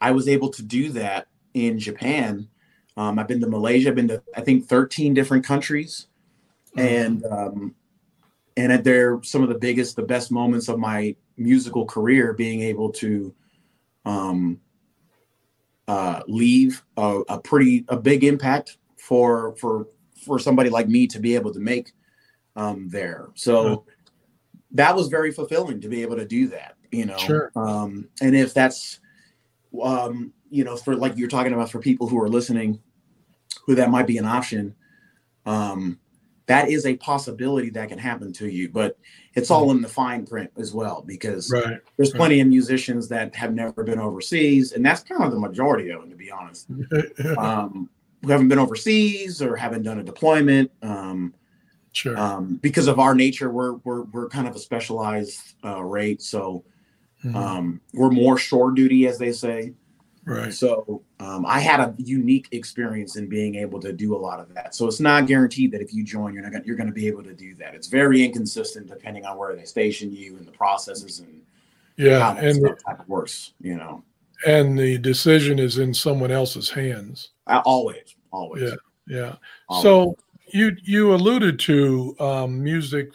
[0.00, 2.48] I was able to do that in Japan.
[2.96, 3.88] Um, I've been to Malaysia.
[3.88, 6.06] I've been to I think 13 different countries,
[6.76, 6.80] mm-hmm.
[6.80, 7.74] and um,
[8.56, 12.32] and they're some of the biggest, the best moments of my musical career.
[12.32, 13.34] Being able to
[14.04, 14.60] um,
[15.88, 19.88] uh, leave a, a pretty a big impact for for
[20.24, 21.92] for somebody like me to be able to make
[22.56, 23.28] um, there.
[23.34, 23.90] So mm-hmm.
[24.72, 27.50] that was very fulfilling to be able to do that you know sure.
[27.56, 29.00] um and if that's
[29.82, 32.80] um you know for like you're talking about for people who are listening
[33.66, 34.74] who that might be an option
[35.46, 35.98] um
[36.46, 38.96] that is a possibility that can happen to you but
[39.34, 41.80] it's all in the fine print as well because right.
[41.96, 45.90] there's plenty of musicians that have never been overseas and that's kind of the majority
[45.90, 46.68] of them to be honest
[47.38, 47.90] um
[48.24, 51.34] who haven't been overseas or haven't done a deployment um
[51.92, 52.18] Sure.
[52.18, 56.64] Um, because of our nature, we're we're we're kind of a specialized uh, rate, so
[57.24, 57.36] Mm-hmm.
[57.36, 59.72] Um, we're more shore duty, as they say.
[60.26, 60.52] Right.
[60.52, 64.52] So um, I had a unique experience in being able to do a lot of
[64.54, 64.74] that.
[64.74, 67.06] So it's not guaranteed that if you join, you're not gonna, you're going to be
[67.06, 67.74] able to do that.
[67.74, 71.42] It's very inconsistent depending on where they station you and the processes and
[71.96, 73.52] yeah, and the, works.
[73.60, 74.02] You know.
[74.46, 77.30] And the decision is in someone else's hands.
[77.46, 78.62] Always, always.
[78.62, 78.76] Yeah,
[79.06, 79.34] yeah.
[79.68, 79.82] Always.
[79.82, 80.16] So
[80.52, 83.10] you you alluded to um, music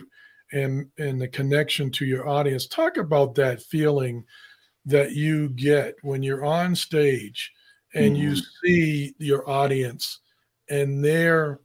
[0.52, 4.24] and and the connection to your audience talk about that feeling
[4.86, 7.52] that you get when you're on stage
[7.94, 8.24] and mm-hmm.
[8.24, 10.20] you see your audience
[10.70, 11.60] and they're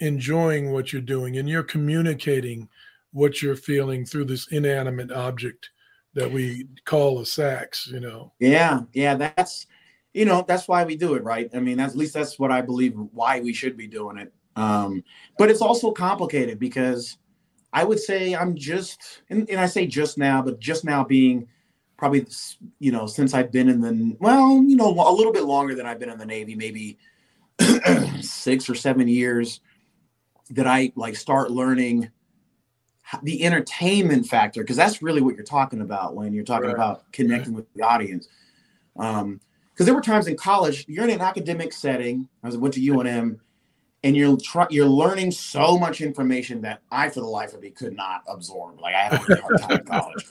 [0.00, 2.68] enjoying what you're doing and you're communicating
[3.12, 5.70] what you're feeling through this inanimate object
[6.14, 9.66] that we call a sax you know yeah yeah that's
[10.18, 12.60] you know that's why we do it right i mean at least that's what i
[12.60, 15.02] believe why we should be doing it um
[15.38, 17.18] but it's also complicated because
[17.72, 21.48] I would say I'm just, and, and I say just now, but just now being
[21.96, 22.26] probably,
[22.78, 25.86] you know, since I've been in the, well, you know, a little bit longer than
[25.86, 26.98] I've been in the Navy, maybe
[28.20, 29.60] six or seven years,
[30.50, 32.10] that I like start learning
[33.22, 36.74] the entertainment factor, because that's really what you're talking about when you're talking right.
[36.74, 38.28] about connecting with the audience.
[38.98, 39.40] Um,
[39.78, 42.28] because there were times in college, you're in an academic setting.
[42.42, 43.38] I went to UNM
[44.02, 47.70] and you're try, you're learning so much information that I, for the life of me,
[47.70, 48.80] could not absorb.
[48.80, 50.24] Like I had a really hard time in college.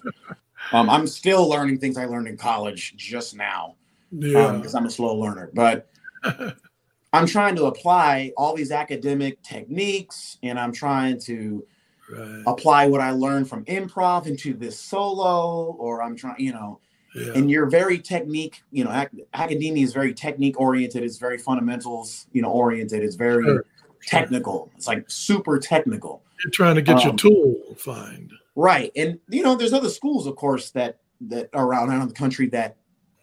[0.73, 3.75] Um, I'm still learning things I learned in college just now
[4.11, 4.51] yeah.
[4.51, 5.49] because um, I'm a slow learner.
[5.53, 5.87] But
[7.13, 11.65] I'm trying to apply all these academic techniques, and I'm trying to
[12.11, 12.43] right.
[12.45, 16.81] apply what I learned from improv into this solo, or I'm trying, you know.
[17.15, 17.33] Yeah.
[17.33, 21.03] And you're very technique, you know, ac- academia is very technique oriented.
[21.03, 23.03] It's very fundamentals, you know, oriented.
[23.03, 23.65] It's very sure.
[24.05, 24.71] technical.
[24.75, 26.21] It's like super technical.
[26.43, 28.31] You're trying to get um, your tool find.
[28.55, 28.91] Right.
[28.95, 32.47] And, you know, there's other schools, of course, that, that are around, around the country
[32.49, 32.75] that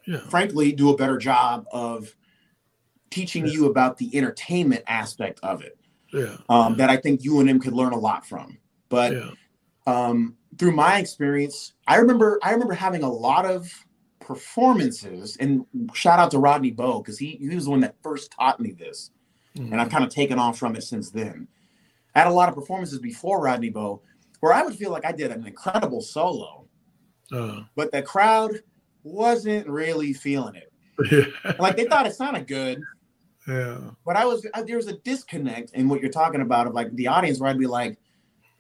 [0.07, 0.19] yeah.
[0.29, 2.17] frankly do a better job of
[3.11, 3.53] teaching yeah.
[3.53, 5.79] you about the entertainment aspect of it.
[6.13, 6.37] Yeah.
[6.49, 8.59] Um, that I think UNM could learn a lot from.
[8.89, 9.15] But,
[9.87, 13.71] um, through my experience, I remember I remember having a lot of
[14.21, 18.33] performances, and shout out to Rodney Bowe because he he was the one that first
[18.33, 19.11] taught me this,
[19.57, 19.73] mm-hmm.
[19.73, 21.49] and I've kind of taken off from it since then.
[22.15, 24.03] I had a lot of performances before Rodney Bowe
[24.41, 26.67] where I would feel like I did an incredible solo,
[27.33, 28.61] uh, but the crowd
[29.03, 30.73] wasn't really feeling it.
[31.11, 31.55] Yeah.
[31.59, 32.83] like they thought it sounded good.
[33.49, 33.79] Yeah.
[34.05, 36.95] But I was I, there was a disconnect in what you're talking about of like
[36.95, 37.99] the audience where I'd be like,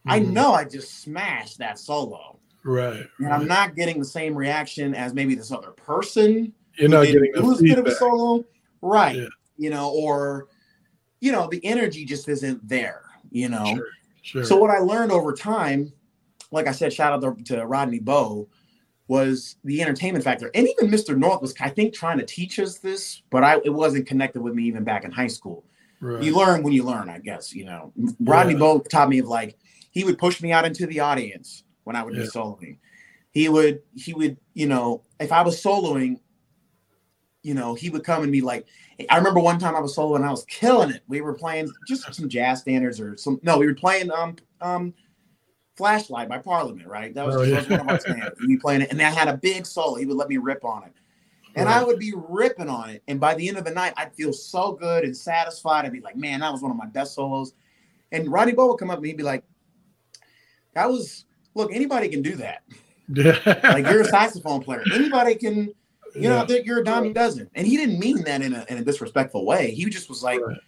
[0.06, 0.32] I mm-hmm.
[0.32, 2.38] know I just smashed that solo.
[2.64, 3.06] Right.
[3.18, 3.32] And right.
[3.32, 6.52] I'm not getting the same reaction as maybe this other person.
[6.76, 8.44] You're not getting it was bit of a solo.
[8.80, 9.16] Right.
[9.16, 9.28] Yeah.
[9.56, 10.48] You know, or
[11.20, 13.64] you know, the energy just isn't there, you know.
[13.64, 13.86] Sure.
[14.22, 14.44] Sure.
[14.44, 15.92] So what I learned over time,
[16.50, 18.48] like I said, shout out to, to Rodney Bowe,
[19.06, 20.50] was the entertainment factor.
[20.54, 21.16] And even Mr.
[21.16, 24.54] North was, I think, trying to teach us this, but I it wasn't connected with
[24.54, 25.64] me even back in high school.
[26.00, 26.22] right.
[26.22, 27.54] you learn when you learn, I guess.
[27.54, 28.60] You know, Rodney yeah.
[28.60, 29.58] Bowe taught me of like
[29.94, 32.22] he would push me out into the audience when I would yeah.
[32.22, 32.78] be soloing.
[33.30, 36.20] He would he would you know if I was soloing,
[37.42, 38.66] you know he would come and be like.
[39.10, 41.02] I remember one time I was soloing and I was killing it.
[41.08, 43.40] We were playing just some jazz standards or some.
[43.42, 44.94] No, we were playing um um
[45.76, 47.12] Flashlight by Parliament, right?
[47.14, 47.68] That was, oh, yeah.
[47.68, 48.40] one of our standards.
[48.46, 49.96] We playing it, and I had a big solo.
[49.96, 50.92] He would let me rip on it.
[51.56, 51.76] And right.
[51.76, 53.02] I would be ripping on it.
[53.06, 55.84] And by the end of the night, I'd feel so good and satisfied.
[55.84, 57.54] I'd be like, man, that was one of my best solos.
[58.12, 59.44] And Rodney Bowe would come up and he'd be like,
[60.74, 62.62] that was, look, anybody can do that.
[63.64, 64.82] like you're a saxophone player.
[64.92, 65.74] Anybody can, you
[66.14, 66.44] yeah.
[66.44, 67.50] know, you're a dime a dozen.
[67.54, 69.72] And he didn't mean that in a, in a disrespectful way.
[69.72, 70.58] He just was like, right.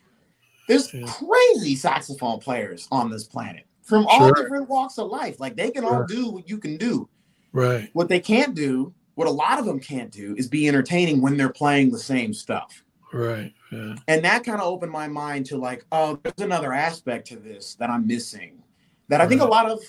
[0.69, 1.07] there's yeah.
[1.07, 5.41] crazy saxophone players on this planet from all different walks of life.
[5.41, 5.95] Like they can sure.
[5.95, 7.09] all do what you can do.
[7.53, 7.89] Right.
[7.95, 11.37] What they can't do what a lot of them can't do is be entertaining when
[11.37, 12.85] they're playing the same stuff.
[13.13, 13.53] Right.
[13.73, 13.97] Yeah.
[14.09, 17.75] And that kind of opened my mind to like, oh, there's another aspect to this
[17.77, 18.63] that I'm missing.
[19.09, 19.81] That I think a lot of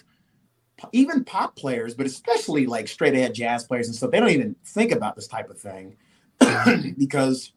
[0.92, 4.56] even pop players, but especially like straight ahead jazz players and stuff, they don't even
[4.64, 5.96] think about this type of thing
[6.98, 7.52] because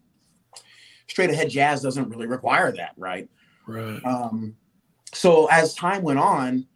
[1.06, 3.28] straight ahead jazz doesn't really require that, right?
[3.66, 4.00] Right.
[4.04, 4.56] Um,
[5.12, 6.66] so as time went on,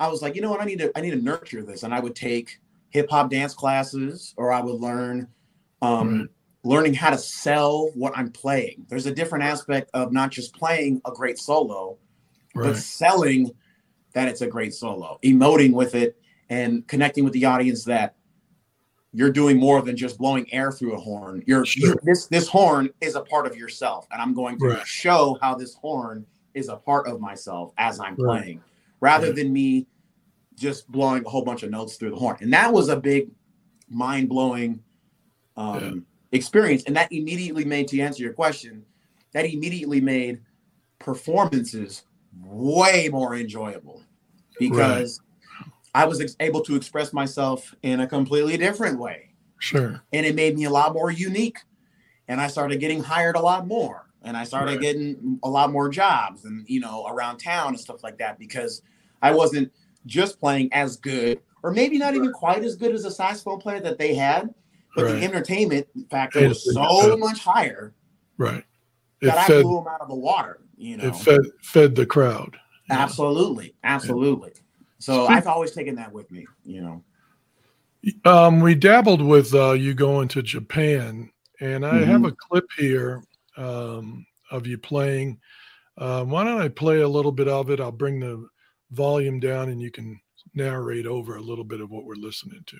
[0.00, 1.94] I was like, you know what, I need to I need to nurture this, and
[1.94, 2.58] I would take
[2.90, 5.28] hip hop dance classes, or I would learn
[5.82, 6.28] um, right.
[6.64, 8.86] learning how to sell what I'm playing.
[8.88, 11.98] There's a different aspect of not just playing a great solo,
[12.54, 12.68] right.
[12.68, 13.50] but selling
[14.14, 16.16] that it's a great solo, emoting with it,
[16.48, 18.16] and connecting with the audience that
[19.12, 21.42] you're doing more than just blowing air through a horn.
[21.46, 21.94] You're sure.
[22.02, 24.86] this this horn is a part of yourself, and I'm going to right.
[24.86, 28.60] show how this horn is a part of myself as I'm playing,
[29.00, 29.86] rather than me
[30.56, 32.36] just blowing a whole bunch of notes through the horn.
[32.40, 33.30] And that was a big
[33.88, 34.82] mind blowing
[35.56, 36.38] um, yeah.
[36.38, 36.84] experience.
[36.86, 38.84] And that immediately made, to answer your question,
[39.32, 40.40] that immediately made
[41.00, 42.04] performances
[42.42, 44.02] way more enjoyable
[44.58, 45.20] because
[45.60, 45.70] right.
[45.94, 49.30] I was ex- able to express myself in a completely different way.
[49.58, 50.02] Sure.
[50.12, 51.58] And it made me a lot more unique.
[52.28, 54.10] And I started getting hired a lot more.
[54.22, 54.80] And I started right.
[54.80, 58.82] getting a lot more jobs and, you know, around town and stuff like that because
[59.20, 59.70] I wasn't
[60.06, 63.80] just playing as good, or maybe not even quite as good as a saxophone player
[63.80, 64.52] that they had,
[64.96, 65.12] but right.
[65.12, 67.94] the entertainment factor was so much higher.
[68.38, 68.64] Right.
[69.20, 70.60] It that I blew them out of the water.
[70.84, 72.58] You know, it fed fed the crowd.
[72.90, 74.50] Absolutely, absolutely.
[74.54, 74.60] Yeah.
[74.98, 76.46] So I've always taken that with me.
[76.62, 77.02] You know.
[78.30, 82.10] Um, we dabbled with uh, you going to Japan, and I mm-hmm.
[82.10, 83.22] have a clip here
[83.56, 85.40] um, of you playing.
[85.96, 87.80] Uh, why don't I play a little bit of it?
[87.80, 88.46] I'll bring the
[88.90, 90.20] volume down and you can
[90.54, 92.78] narrate over a little bit of what we're listening to.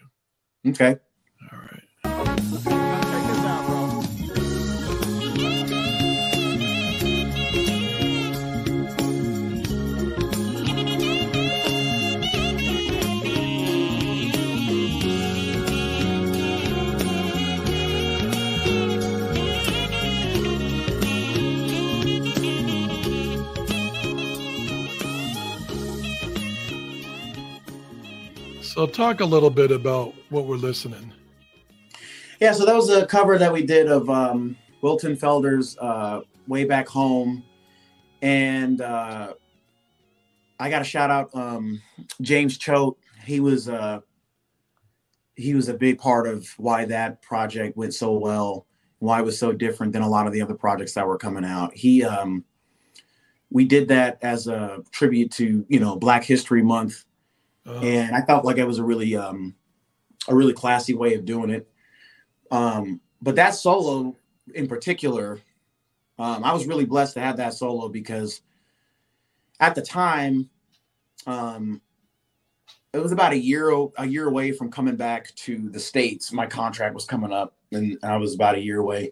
[0.68, 0.96] Okay.
[1.52, 1.80] All right.
[28.74, 31.12] So, talk a little bit about what we're listening.
[32.40, 36.64] Yeah, so that was a cover that we did of um, Wilton Felder's uh, "Way
[36.64, 37.44] Back Home,"
[38.20, 39.34] and uh,
[40.58, 41.80] I got a shout out um,
[42.20, 42.96] James Choate.
[43.24, 44.00] He was uh,
[45.36, 48.66] he was a big part of why that project went so well,
[48.98, 51.44] why it was so different than a lot of the other projects that were coming
[51.44, 51.72] out.
[51.74, 52.42] He um,
[53.52, 57.04] we did that as a tribute to you know Black History Month
[57.66, 59.54] uh, and I felt like it was a really um,
[60.28, 61.68] a really classy way of doing it.
[62.50, 64.16] Um, but that solo
[64.54, 65.40] in particular,
[66.18, 68.42] um, I was really blessed to have that solo because
[69.60, 70.50] at the time,
[71.26, 71.80] um,
[72.92, 76.32] it was about a year a year away from coming back to the states.
[76.32, 79.10] My contract was coming up, and I was about a year away.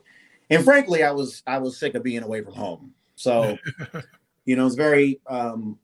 [0.50, 2.94] And frankly, I was I was sick of being away from home.
[3.16, 3.56] So,
[4.44, 5.78] you know, it's very um,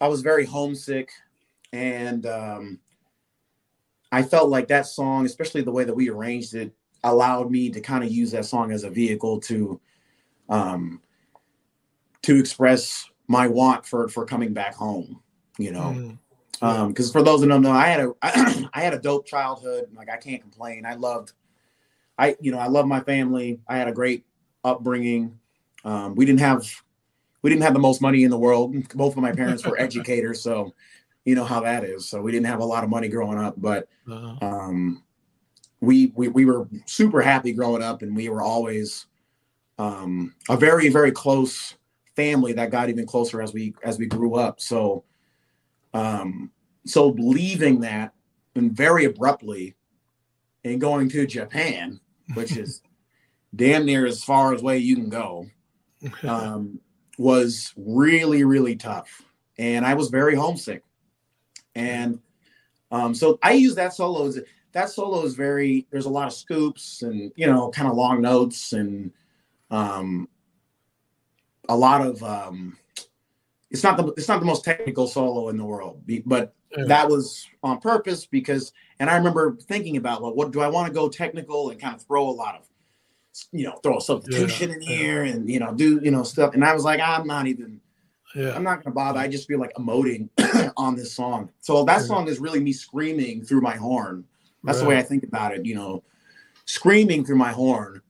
[0.00, 1.10] I was very homesick
[1.72, 2.80] and um,
[4.12, 6.72] I felt like that song, especially the way that we arranged it,
[7.04, 9.80] allowed me to kind of use that song as a vehicle to
[10.48, 11.00] um,
[12.22, 15.22] to express my want for for coming back home.
[15.58, 16.16] You know,
[16.52, 16.66] because mm-hmm.
[16.66, 18.12] um, for those that don't know, I had a
[18.74, 19.88] I had a dope childhood.
[19.94, 20.84] Like I can't complain.
[20.84, 21.32] I loved,
[22.18, 23.60] I you know, I love my family.
[23.68, 24.24] I had a great
[24.64, 25.38] upbringing.
[25.84, 26.68] Um, we didn't have
[27.42, 28.74] we didn't have the most money in the world.
[28.94, 30.74] Both of my parents were educators, so
[31.24, 32.08] you know how that is.
[32.08, 34.36] So we didn't have a lot of money growing up, but uh-huh.
[34.40, 35.02] um,
[35.80, 39.06] we, we we were super happy growing up, and we were always
[39.78, 41.74] um, a very very close
[42.16, 44.60] family that got even closer as we as we grew up.
[44.60, 45.04] So,
[45.94, 46.50] um,
[46.84, 48.12] so leaving that
[48.54, 49.76] and very abruptly
[50.64, 52.00] and going to Japan,
[52.34, 52.82] which is
[53.56, 55.46] damn near as far as way you can go,
[56.22, 56.78] um,
[57.18, 59.22] was really really tough,
[59.58, 60.82] and I was very homesick,
[61.74, 62.18] and
[62.90, 64.40] um, so I use that solo as
[64.72, 68.20] that solo is very there's a lot of scoops and you know kind of long
[68.20, 69.12] notes and
[69.70, 70.28] um,
[71.68, 72.76] a lot of um,
[73.70, 76.84] it's not the it's not the most technical solo in the world, but yeah.
[76.86, 80.88] that was on purpose because and I remember thinking about like what do I want
[80.88, 82.66] to go technical and kind of throw a lot of
[83.52, 84.76] you know throw a substitution yeah.
[84.76, 87.46] in here and you know do you know stuff and I was like I'm not
[87.46, 87.80] even
[88.34, 88.54] yeah.
[88.54, 89.18] I'm not gonna bother.
[89.18, 90.28] I just feel like emoting
[90.76, 91.50] on this song.
[91.60, 94.24] So that song is really me screaming through my horn.
[94.62, 94.82] That's right.
[94.82, 95.64] the way I think about it.
[95.64, 96.02] You know,
[96.64, 98.02] screaming through my horn.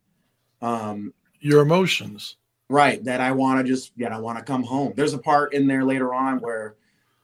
[0.62, 2.36] Um, Your emotions.
[2.68, 3.02] Right.
[3.02, 4.92] That I want to just, yeah, I want to come home.
[4.96, 6.76] There's a part in there later on where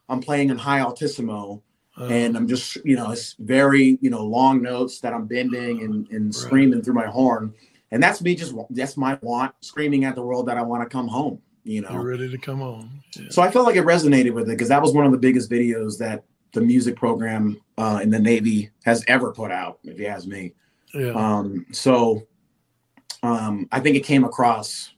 [0.09, 1.63] I'm playing in high altissimo
[1.99, 5.83] uh, and I'm just, you know, it's very, you know, long notes that I'm bending
[5.83, 6.35] and, and right.
[6.35, 7.55] screaming through my horn.
[7.93, 10.89] And that's me just, that's my want, screaming at the world that I want to
[10.89, 11.91] come home, you know.
[11.91, 13.03] You're ready to come on.
[13.17, 13.27] Yeah.
[13.31, 15.51] So I felt like it resonated with it because that was one of the biggest
[15.51, 20.07] videos that the music program uh, in the Navy has ever put out, if you
[20.07, 20.55] ask me.
[20.95, 21.11] Yeah.
[21.11, 22.27] Um, so
[23.23, 24.93] um, I think it came across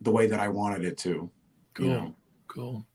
[0.00, 1.30] the way that I wanted it to.
[1.74, 1.86] Cool.
[1.86, 2.14] You know?
[2.48, 2.86] Cool.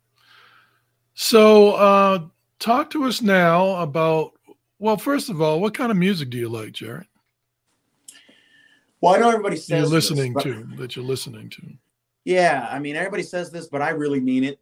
[1.15, 2.19] So, uh,
[2.59, 4.33] talk to us now about.
[4.79, 7.07] Well, first of all, what kind of music do you like, Jared?
[9.01, 11.61] Well, I know everybody says you're listening this, to that you're listening to.
[12.27, 14.59] Yeah, I mean, everybody says this, but I really mean it.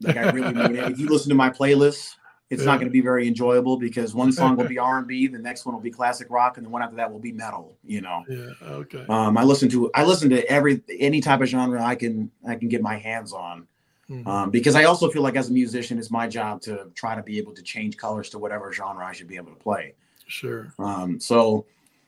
[0.00, 0.92] Like I really mean it.
[0.92, 2.14] If you listen to my playlist,
[2.48, 2.64] it's yeah.
[2.64, 5.74] not going to be very enjoyable because one song will be R&B, the next one
[5.74, 7.76] will be classic rock, and the one after that will be metal.
[7.84, 8.24] You know.
[8.30, 8.52] Yeah.
[8.62, 9.04] Okay.
[9.10, 12.54] Um, I listen to I listen to every any type of genre I can I
[12.54, 13.66] can get my hands on,
[14.08, 14.26] mm-hmm.
[14.26, 17.22] um, because I also feel like as a musician, it's my job to try to
[17.22, 19.96] be able to change colors to whatever genre I should be able to play.
[20.28, 20.72] Sure.
[20.78, 21.66] Um, so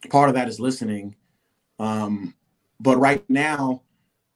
[0.09, 1.15] part of that is listening,
[1.79, 2.35] um,
[2.81, 3.83] but right now.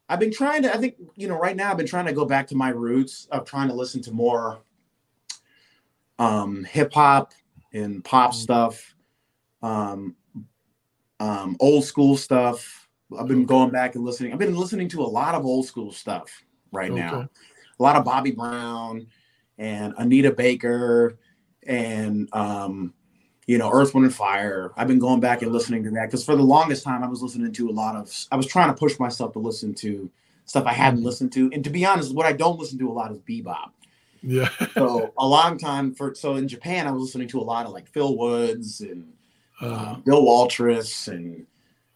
[0.09, 2.25] I've been trying to, I think, you know, right now I've been trying to go
[2.25, 4.61] back to my roots of trying to listen to more
[6.19, 7.33] um, hip hop
[7.73, 8.41] and pop mm-hmm.
[8.41, 8.95] stuff,
[9.63, 10.17] um,
[11.21, 12.89] um, old school stuff.
[13.19, 14.33] I've been going back and listening.
[14.33, 16.43] I've been listening to a lot of old school stuff
[16.73, 17.01] right okay.
[17.01, 17.29] now.
[17.79, 19.07] A lot of Bobby Brown
[19.57, 21.19] and Anita Baker
[21.67, 22.95] and um,
[23.49, 24.71] you know Earth, Wind and Fire.
[24.77, 27.23] I've been going back and listening to that because for the longest time I was
[27.23, 28.15] listening to a lot of.
[28.31, 30.09] I was trying to push myself to listen to
[30.45, 31.07] stuff I hadn't mm-hmm.
[31.07, 33.71] listened to, and to be honest, what I don't listen to a lot is bebop.
[34.23, 34.51] Yeah.
[34.75, 37.73] so a long time for so in Japan, I was listening to a lot of
[37.73, 39.13] like Phil Woods and
[39.63, 41.47] uh, uh, Bill Watrous and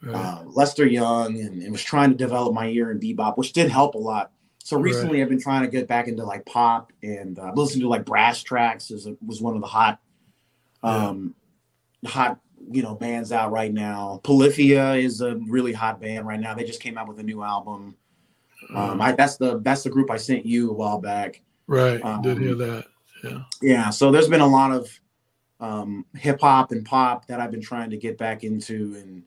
[0.01, 0.15] right.
[0.17, 3.71] uh, Lester Young, and, and, was trying to develop my ear in bebop, which did
[3.71, 4.33] help a lot.
[4.65, 5.25] So recently, right.
[5.25, 8.91] I've been trying to get back into like pop and uh, listening to like Brasstracks
[8.91, 10.01] is a, was one of the hot,
[10.83, 11.41] um, yeah.
[12.05, 12.39] Hot
[12.71, 14.21] you know bands out right now.
[14.23, 16.55] Polyphia is a really hot band right now.
[16.55, 17.97] They just came out with a new album.
[18.75, 21.43] Um, I, that's the that's the group I sent you a while back.
[21.67, 22.03] Right.
[22.05, 22.87] Um, Did hear that.
[23.25, 23.43] Yeah.
[23.61, 23.91] Yeah.
[23.91, 25.01] So there's been a lot of
[25.61, 29.23] um, hip hop and pop that I've been trying to get back into, and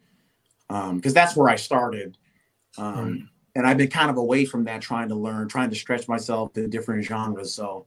[0.69, 2.17] um because um, that's where I started.
[2.77, 3.21] Um, right.
[3.57, 6.57] And I've been kind of away from that, trying to learn, trying to stretch myself
[6.57, 7.53] in different genres.
[7.53, 7.85] So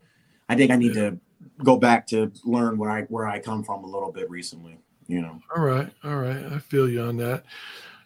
[0.48, 1.10] I think I need yeah.
[1.10, 1.20] to
[1.64, 4.78] go back to learn where I where I come from a little bit recently.
[5.06, 5.40] You know.
[5.56, 5.90] All right.
[6.04, 6.44] All right.
[6.52, 7.44] I feel you on that.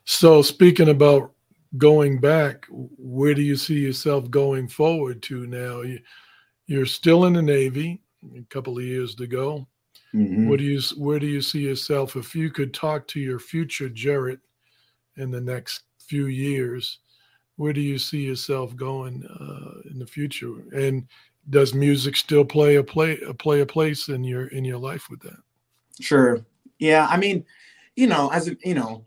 [0.04, 1.32] So speaking about
[1.78, 5.82] going back, where do you see yourself going forward to now?
[5.82, 6.00] You,
[6.66, 8.00] you're still in the Navy,
[8.36, 9.66] a couple of years to go.
[10.14, 10.48] Mm-hmm.
[10.48, 13.88] What do you where do you see yourself if you could talk to your future
[13.88, 14.40] Jared
[15.16, 16.98] in the next few years?
[17.56, 20.64] Where do you see yourself going uh, in the future?
[20.74, 21.06] And
[21.50, 25.08] does music still play a play a play a place in your in your life
[25.10, 25.38] with that?
[26.00, 26.44] Sure.
[26.78, 27.06] Yeah.
[27.08, 27.44] I mean,
[27.96, 29.04] you know, as a, you know,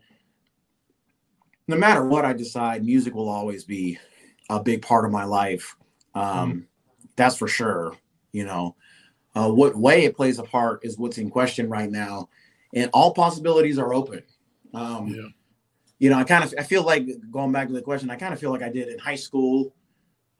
[1.68, 3.98] no matter what I decide, music will always be
[4.48, 5.76] a big part of my life.
[6.14, 6.60] Um, mm-hmm.
[7.16, 7.96] That's for sure.
[8.32, 8.76] You know,
[9.34, 12.28] uh, what way it plays a part is what's in question right now,
[12.74, 14.22] and all possibilities are open.
[14.74, 15.28] Um, yeah.
[15.98, 18.34] You know, I kind of I feel like going back to the question, I kind
[18.34, 19.74] of feel like I did in high school,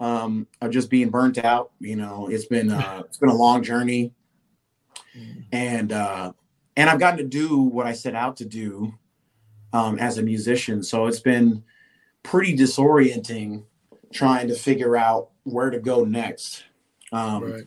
[0.01, 1.71] um, of just being burnt out.
[1.81, 4.13] You know, it's been uh, it's been a long journey,
[5.17, 5.45] mm.
[5.53, 6.33] and uh,
[6.77, 8.95] and I've gotten to do what I set out to do
[9.73, 10.83] um, as a musician.
[10.83, 11.63] So it's been
[12.23, 13.65] pretty disorienting
[14.13, 16.65] trying to figure out where to go next.
[17.13, 17.65] Um, right.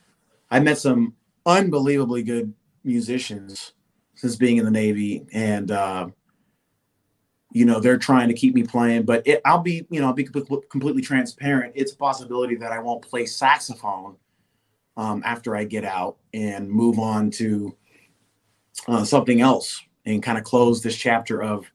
[0.52, 1.16] I met some
[1.46, 2.54] unbelievably good
[2.84, 3.74] musicians
[4.16, 6.10] since being in the Navy, and uh,
[7.52, 10.14] you know they're trying to keep me playing but it, i'll be you know i'll
[10.14, 11.74] be completely transparent.
[11.76, 14.16] It's a possibility that i won't play saxophone
[14.98, 17.76] um, after i get out and move on to
[18.88, 21.66] uh, something else and kind of close this chapter of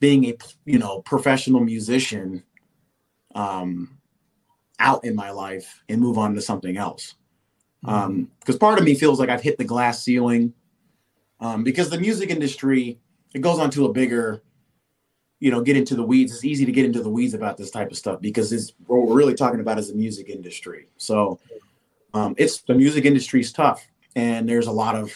[0.00, 2.42] being a you know professional musician
[3.34, 3.98] um,
[4.78, 7.14] out in my life and move on to something else.
[7.82, 10.52] Because um, part of me feels like i've hit the glass ceiling
[11.40, 12.98] um, because the music industry
[13.34, 14.42] it goes on to a bigger
[15.46, 16.32] you know get into the weeds.
[16.34, 19.06] It's easy to get into the weeds about this type of stuff because it's what
[19.06, 20.88] we're really talking about is the music industry.
[20.96, 21.38] So
[22.14, 23.86] um, it's the music industry is tough
[24.16, 25.12] and there's a lot of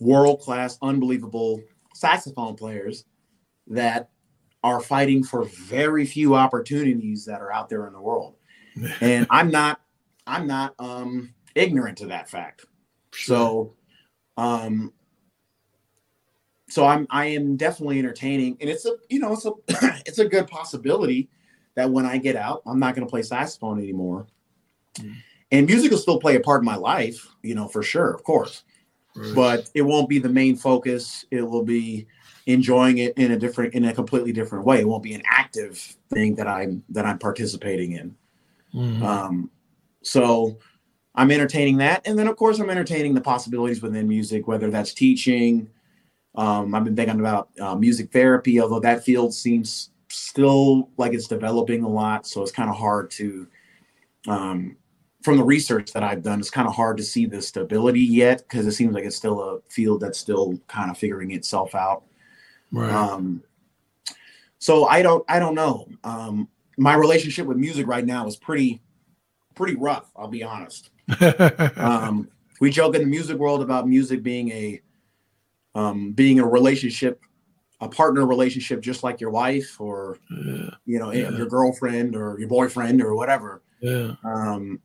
[0.00, 1.62] world class unbelievable
[1.94, 3.06] saxophone players
[3.68, 4.10] that
[4.62, 8.36] are fighting for very few opportunities that are out there in the world.
[9.00, 9.80] And i'm not
[10.26, 12.66] i'm not um ignorant to that fact.
[13.14, 13.76] So
[14.36, 14.92] um
[16.74, 19.52] so I'm I am definitely entertaining, and it's a you know it's a
[20.06, 21.28] it's a good possibility
[21.76, 24.26] that when I get out, I'm not going to play saxophone anymore,
[24.96, 25.14] mm.
[25.52, 28.24] and music will still play a part in my life, you know for sure, of
[28.24, 28.64] course,
[29.14, 29.34] right.
[29.36, 31.24] but it won't be the main focus.
[31.30, 32.08] It will be
[32.46, 34.80] enjoying it in a different in a completely different way.
[34.80, 35.78] It won't be an active
[36.12, 38.16] thing that I'm that I'm participating in.
[38.74, 39.02] Mm-hmm.
[39.04, 39.50] Um,
[40.02, 40.58] so
[41.14, 44.92] I'm entertaining that, and then of course I'm entertaining the possibilities within music, whether that's
[44.92, 45.70] teaching
[46.34, 51.28] um, I've been thinking about uh, music therapy, although that field seems still like it's
[51.28, 52.26] developing a lot.
[52.26, 53.46] So it's kind of hard to,
[54.26, 54.76] um,
[55.22, 58.38] from the research that I've done, it's kind of hard to see the stability yet
[58.38, 62.04] because it seems like it's still a field that's still kind of figuring itself out.
[62.72, 62.90] Right.
[62.90, 63.42] Um,
[64.58, 65.88] so I don't, I don't know.
[66.02, 68.82] Um, my relationship with music right now is pretty,
[69.54, 70.10] pretty rough.
[70.16, 70.90] I'll be honest.
[71.76, 72.28] um,
[72.60, 74.80] we joke in the music world about music being a
[75.74, 77.20] um, being a relationship,
[77.80, 80.70] a partner relationship, just like your wife or yeah.
[80.84, 81.30] you know yeah.
[81.30, 83.62] your girlfriend or your boyfriend or whatever.
[83.80, 84.14] Yeah.
[84.24, 84.80] Um,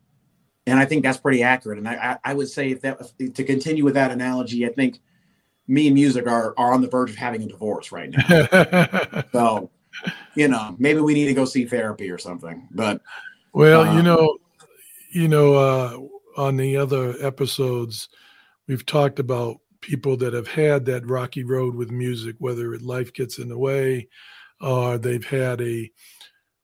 [0.65, 1.79] and I think that's pretty accurate.
[1.79, 2.99] And I, I, would say if that
[3.33, 4.99] to continue with that analogy, I think
[5.67, 9.23] me and music are are on the verge of having a divorce right now.
[9.31, 9.69] so,
[10.35, 12.67] you know, maybe we need to go see therapy or something.
[12.71, 13.01] But
[13.53, 14.37] well, um, you know,
[15.11, 15.97] you know, uh,
[16.37, 18.09] on the other episodes,
[18.67, 23.39] we've talked about people that have had that rocky road with music, whether life gets
[23.39, 24.07] in the way,
[24.61, 25.89] or they've had a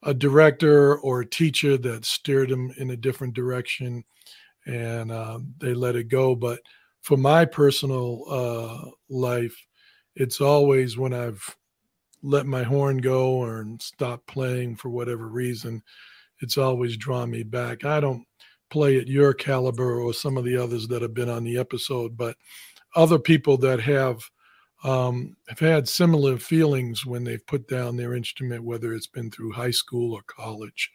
[0.03, 4.03] a director or a teacher that steered them in a different direction,
[4.67, 6.35] and uh, they let it go.
[6.35, 6.59] But
[7.01, 9.55] for my personal uh, life,
[10.15, 11.55] it's always when I've
[12.21, 15.81] let my horn go or stop playing for whatever reason,
[16.41, 17.85] it's always drawn me back.
[17.85, 18.25] I don't
[18.69, 22.17] play at your caliber or some of the others that have been on the episode,
[22.17, 22.35] but
[22.95, 24.29] other people that have
[24.83, 29.51] um, have had similar feelings when they've put down their instrument, whether it's been through
[29.51, 30.91] high school or college,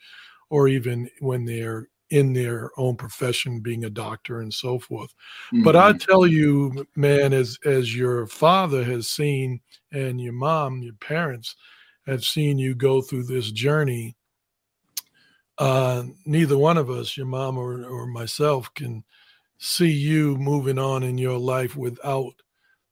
[0.48, 5.14] or even when they're in their own profession, being a doctor and so forth.
[5.52, 5.62] Mm-hmm.
[5.62, 9.60] But I tell you, man, as as your father has seen,
[9.92, 11.56] and your mom, your parents
[12.06, 14.16] have seen you go through this journey.
[15.58, 19.04] Uh, neither one of us, your mom or, or myself, can
[19.60, 22.32] see you moving on in your life without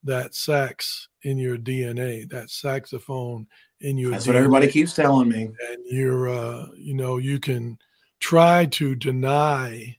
[0.05, 3.47] that sax in your DNA, that saxophone
[3.81, 4.13] in your.
[4.13, 4.29] That's DNA.
[4.29, 5.45] what everybody keeps telling me.
[5.45, 7.79] And you're, uh, you know, you can
[8.21, 9.97] try to deny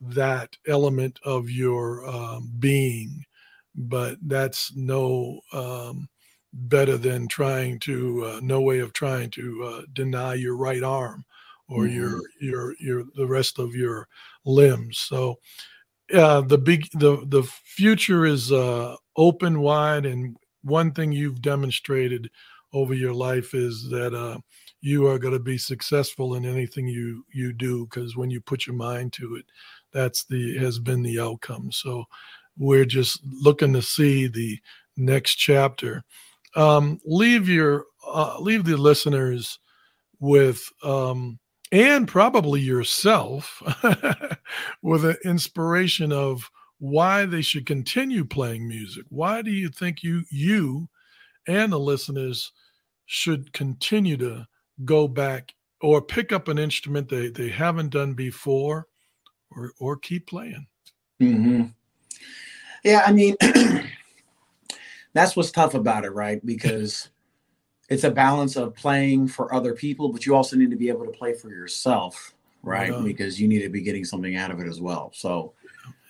[0.00, 3.24] that element of your um, being,
[3.74, 6.08] but that's no um,
[6.52, 11.24] better than trying to uh, no way of trying to uh, deny your right arm
[11.68, 11.96] or mm-hmm.
[11.96, 14.06] your your your the rest of your
[14.44, 14.98] limbs.
[14.98, 15.38] So
[16.14, 22.30] uh, the big the the future is uh, open wide, and one thing you've demonstrated
[22.72, 24.38] over your life is that uh,
[24.80, 28.66] you are going to be successful in anything you you do because when you put
[28.66, 29.46] your mind to it,
[29.92, 31.72] that's the has been the outcome.
[31.72, 32.04] So
[32.56, 34.58] we're just looking to see the
[34.96, 36.04] next chapter.
[36.54, 39.58] Um, leave your uh, leave the listeners
[40.20, 41.38] with um,
[41.72, 43.62] and probably yourself
[44.82, 49.04] with an inspiration of why they should continue playing music.
[49.08, 50.88] Why do you think you you
[51.46, 52.52] and the listeners
[53.06, 54.46] should continue to
[54.84, 58.86] go back or pick up an instrument they, they haven't done before
[59.50, 60.66] or or keep playing?
[61.20, 61.64] Mm-hmm.
[62.84, 63.36] Yeah, I mean
[65.14, 66.44] that's what's tough about it, right?
[66.44, 67.08] Because
[67.88, 71.04] it's a balance of playing for other people, but you also need to be able
[71.04, 72.92] to play for yourself, right?
[72.92, 73.00] Yeah.
[73.00, 75.12] Because you need to be getting something out of it as well.
[75.14, 75.52] So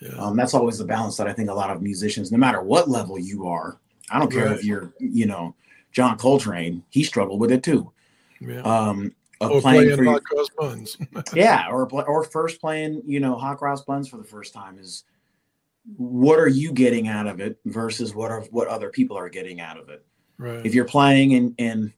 [0.01, 0.15] yeah.
[0.17, 2.89] um, that's always the balance that I think a lot of musicians, no matter what
[2.89, 4.55] level you are, I don't care right.
[4.55, 5.55] if you're, you know,
[5.91, 7.91] John Coltrane, he struggled with it too.
[8.39, 8.61] Yeah.
[8.61, 10.97] Um, of or playing, playing for hot cross buns.
[11.33, 15.03] yeah, or or first playing, you know, hot cross buns for the first time is
[15.95, 19.61] what are you getting out of it versus what are what other people are getting
[19.61, 20.03] out of it.
[20.37, 20.65] Right.
[20.65, 21.93] If you're playing and and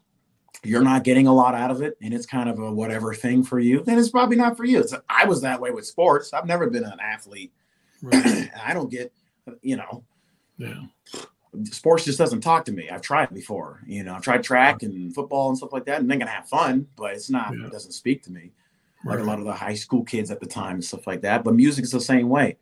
[0.64, 3.44] you're not getting a lot out of it and it's kind of a whatever thing
[3.44, 4.80] for you, then it's probably not for you.
[4.82, 6.34] It's, I was that way with sports.
[6.34, 7.54] I've never been an athlete.
[8.02, 8.50] right.
[8.66, 9.14] I don't get,
[9.62, 10.04] you know,
[10.58, 10.82] Yeah.
[11.64, 12.90] sports just doesn't talk to me.
[12.90, 16.10] I've tried before, you know, I've tried track and football and stuff like that, and
[16.12, 17.68] they're gonna have fun, but it's not, Yeah.
[17.68, 18.52] it doesn't speak to me
[19.06, 21.46] like a lot of the high school kids at the time and stuff like that.
[21.46, 22.58] But music is the same way.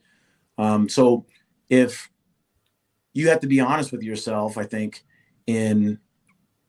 [0.60, 1.26] Um, so
[1.68, 2.12] if
[3.14, 5.04] you have to be honest with yourself, I think
[5.48, 6.00] in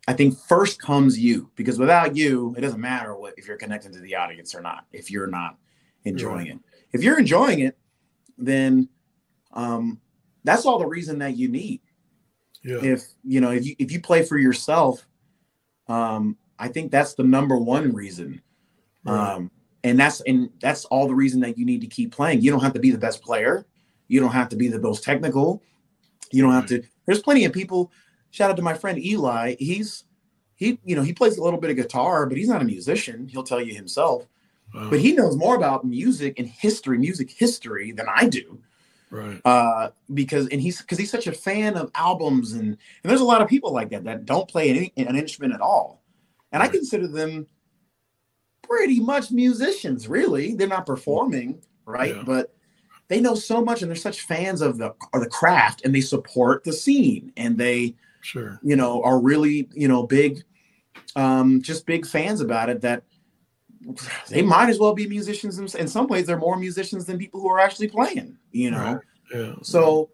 [0.06, 3.92] I think first comes you because without you, it doesn't matter what if you're connected
[3.92, 4.86] to the audience or not.
[4.92, 5.58] If you're not
[6.04, 6.58] enjoying it,
[6.92, 7.76] if you're enjoying it,
[8.38, 8.88] then
[9.52, 10.00] um,
[10.44, 11.80] that's all the reason that you need.
[12.64, 12.82] Yeah.
[12.82, 15.06] if you know if you if you play for yourself
[15.86, 18.42] um i think that's the number one reason.
[19.06, 19.50] Um
[19.84, 22.42] and that's and that's all the reason that you need to keep playing.
[22.42, 23.64] You don't have to be the best player.
[24.08, 25.62] You don't have to be the most technical.
[26.32, 27.92] You don't have to there's plenty of people
[28.30, 29.56] shout out to my friend eli.
[29.58, 30.04] He's
[30.54, 33.28] he you know he plays a little bit of guitar but he's not a musician.
[33.28, 34.26] He'll tell you himself.
[34.74, 34.90] Wow.
[34.90, 38.58] but he knows more about music and history music history than i do.
[39.10, 39.40] Right.
[39.46, 43.24] uh because and he's because he's such a fan of albums and and there's a
[43.24, 46.02] lot of people like that that don't play any, an instrument at all.
[46.52, 47.46] And i consider them
[48.62, 50.54] pretty much musicians really.
[50.54, 52.16] They're not performing right?
[52.16, 52.22] Yeah.
[52.24, 52.54] but
[53.08, 56.00] they know so much and they're such fans of the of the craft and they
[56.00, 57.96] support the scene and they
[58.28, 58.60] Sure.
[58.62, 60.42] you know are really you know big
[61.16, 63.04] um just big fans about it that
[64.28, 67.40] they might as well be musicians in, in some ways they're more musicians than people
[67.40, 69.02] who are actually playing you know Right.
[69.32, 69.54] Yeah.
[69.62, 70.10] so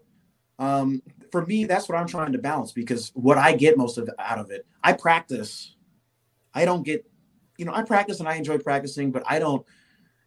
[0.59, 1.01] um,
[1.31, 4.39] for me, that's what I'm trying to balance because what I get most of out
[4.39, 5.75] of it, I practice.
[6.53, 7.05] I don't get,
[7.57, 9.65] you know, I practice and I enjoy practicing, but I don't.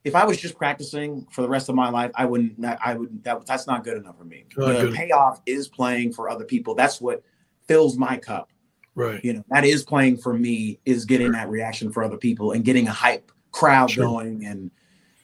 [0.04, 2.62] If I was just practicing for the rest of my life, I wouldn't.
[2.64, 3.24] I would.
[3.24, 4.44] That, that's not good enough for me.
[4.56, 4.94] Not the good.
[4.94, 6.74] payoff is playing for other people.
[6.74, 7.22] That's what
[7.68, 8.50] fills my cup.
[8.94, 9.24] right.
[9.24, 10.80] You know, that is playing for me.
[10.84, 14.04] Is getting that reaction for other people and getting a hype crowd Sure.
[14.04, 14.70] going and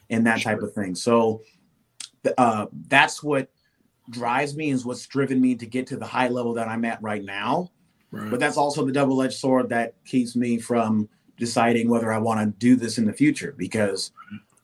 [0.09, 0.95] and that type of thing.
[0.95, 1.41] So
[2.37, 3.49] uh, that's what
[4.11, 7.01] drives me is what's driven me to get to the high level that I'm at
[7.01, 7.71] right now.
[8.11, 8.29] Right.
[8.29, 12.45] But that's also the double-edged sword that keeps me from deciding whether I want to
[12.59, 14.11] do this in the future because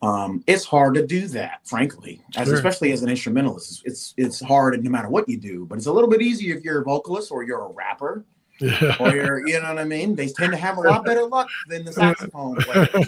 [0.01, 2.55] um, it's hard to do that, frankly, as Sure.
[2.55, 3.83] especially as an instrumentalist.
[3.85, 6.63] It's, it's hard no matter what you do, but it's a little bit easier if
[6.63, 8.25] you're a vocalist or you're a rapper
[8.59, 8.95] yeah.
[8.99, 10.15] or you're, you know what I mean.
[10.15, 13.07] They tend to have a lot better luck than the saxophone players.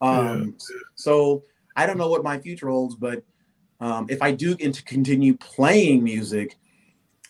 [0.00, 0.56] Um,
[0.94, 1.42] so
[1.76, 3.22] I don't know what my future holds, but
[3.80, 6.56] um, if I do get to continue playing music,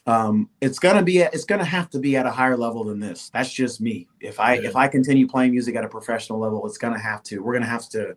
[0.06, 3.30] um, it's gonna be it's gonna have to be at a higher level than this.
[3.32, 4.08] That's just me.
[4.20, 4.68] If I Yeah.
[4.68, 7.38] if I continue playing music at a professional level, it's gonna have to.
[7.38, 8.16] We're gonna have to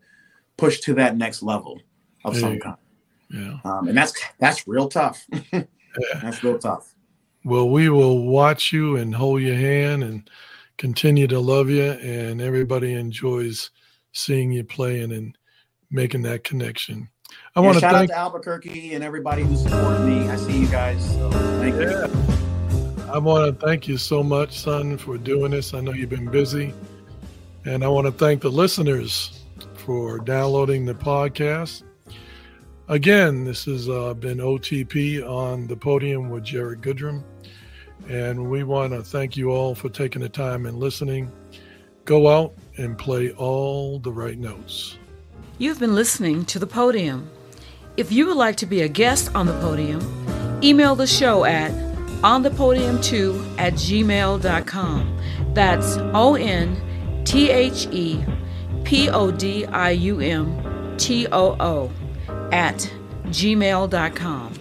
[0.57, 1.79] push to that next level
[2.23, 2.77] of some kind,
[3.29, 3.57] yeah.
[3.63, 5.25] um, and that's that's real tough.
[6.21, 6.95] that's real tough.
[7.43, 10.27] Well, we will watch you and hold your hand and
[10.77, 11.83] continue to love you.
[11.83, 13.69] And everybody enjoys
[14.13, 15.37] seeing you playing and
[15.91, 17.07] making that connection.
[17.55, 18.09] I Yeah, want to shout thank.
[18.11, 20.27] out to Albuquerque and everybody who supported me.
[20.27, 21.05] I see you guys.
[21.13, 21.29] So
[21.59, 23.11] thank you.
[23.11, 25.73] I want to thank you so much, son, for doing this.
[25.75, 26.73] I know you've been busy.
[27.65, 29.43] And I want to thank the listeners
[29.85, 31.83] for downloading the podcast.
[32.87, 37.23] Again, this has uh, been OTP on the podium with Jared Goodrum.
[38.09, 41.31] And we want to thank you all for taking the time and listening.
[42.03, 44.97] Go out and play all the right notes.
[45.59, 47.29] You've been listening to The Podium.
[47.95, 50.01] If you would like to be a guest on The Podium,
[50.63, 51.71] email the show at
[52.21, 55.19] onthepodium2 at gmail.com.
[55.53, 58.23] That's O N T H E
[58.85, 61.91] P O D I U M T O O
[62.51, 62.89] at
[63.25, 64.54] gmail.com.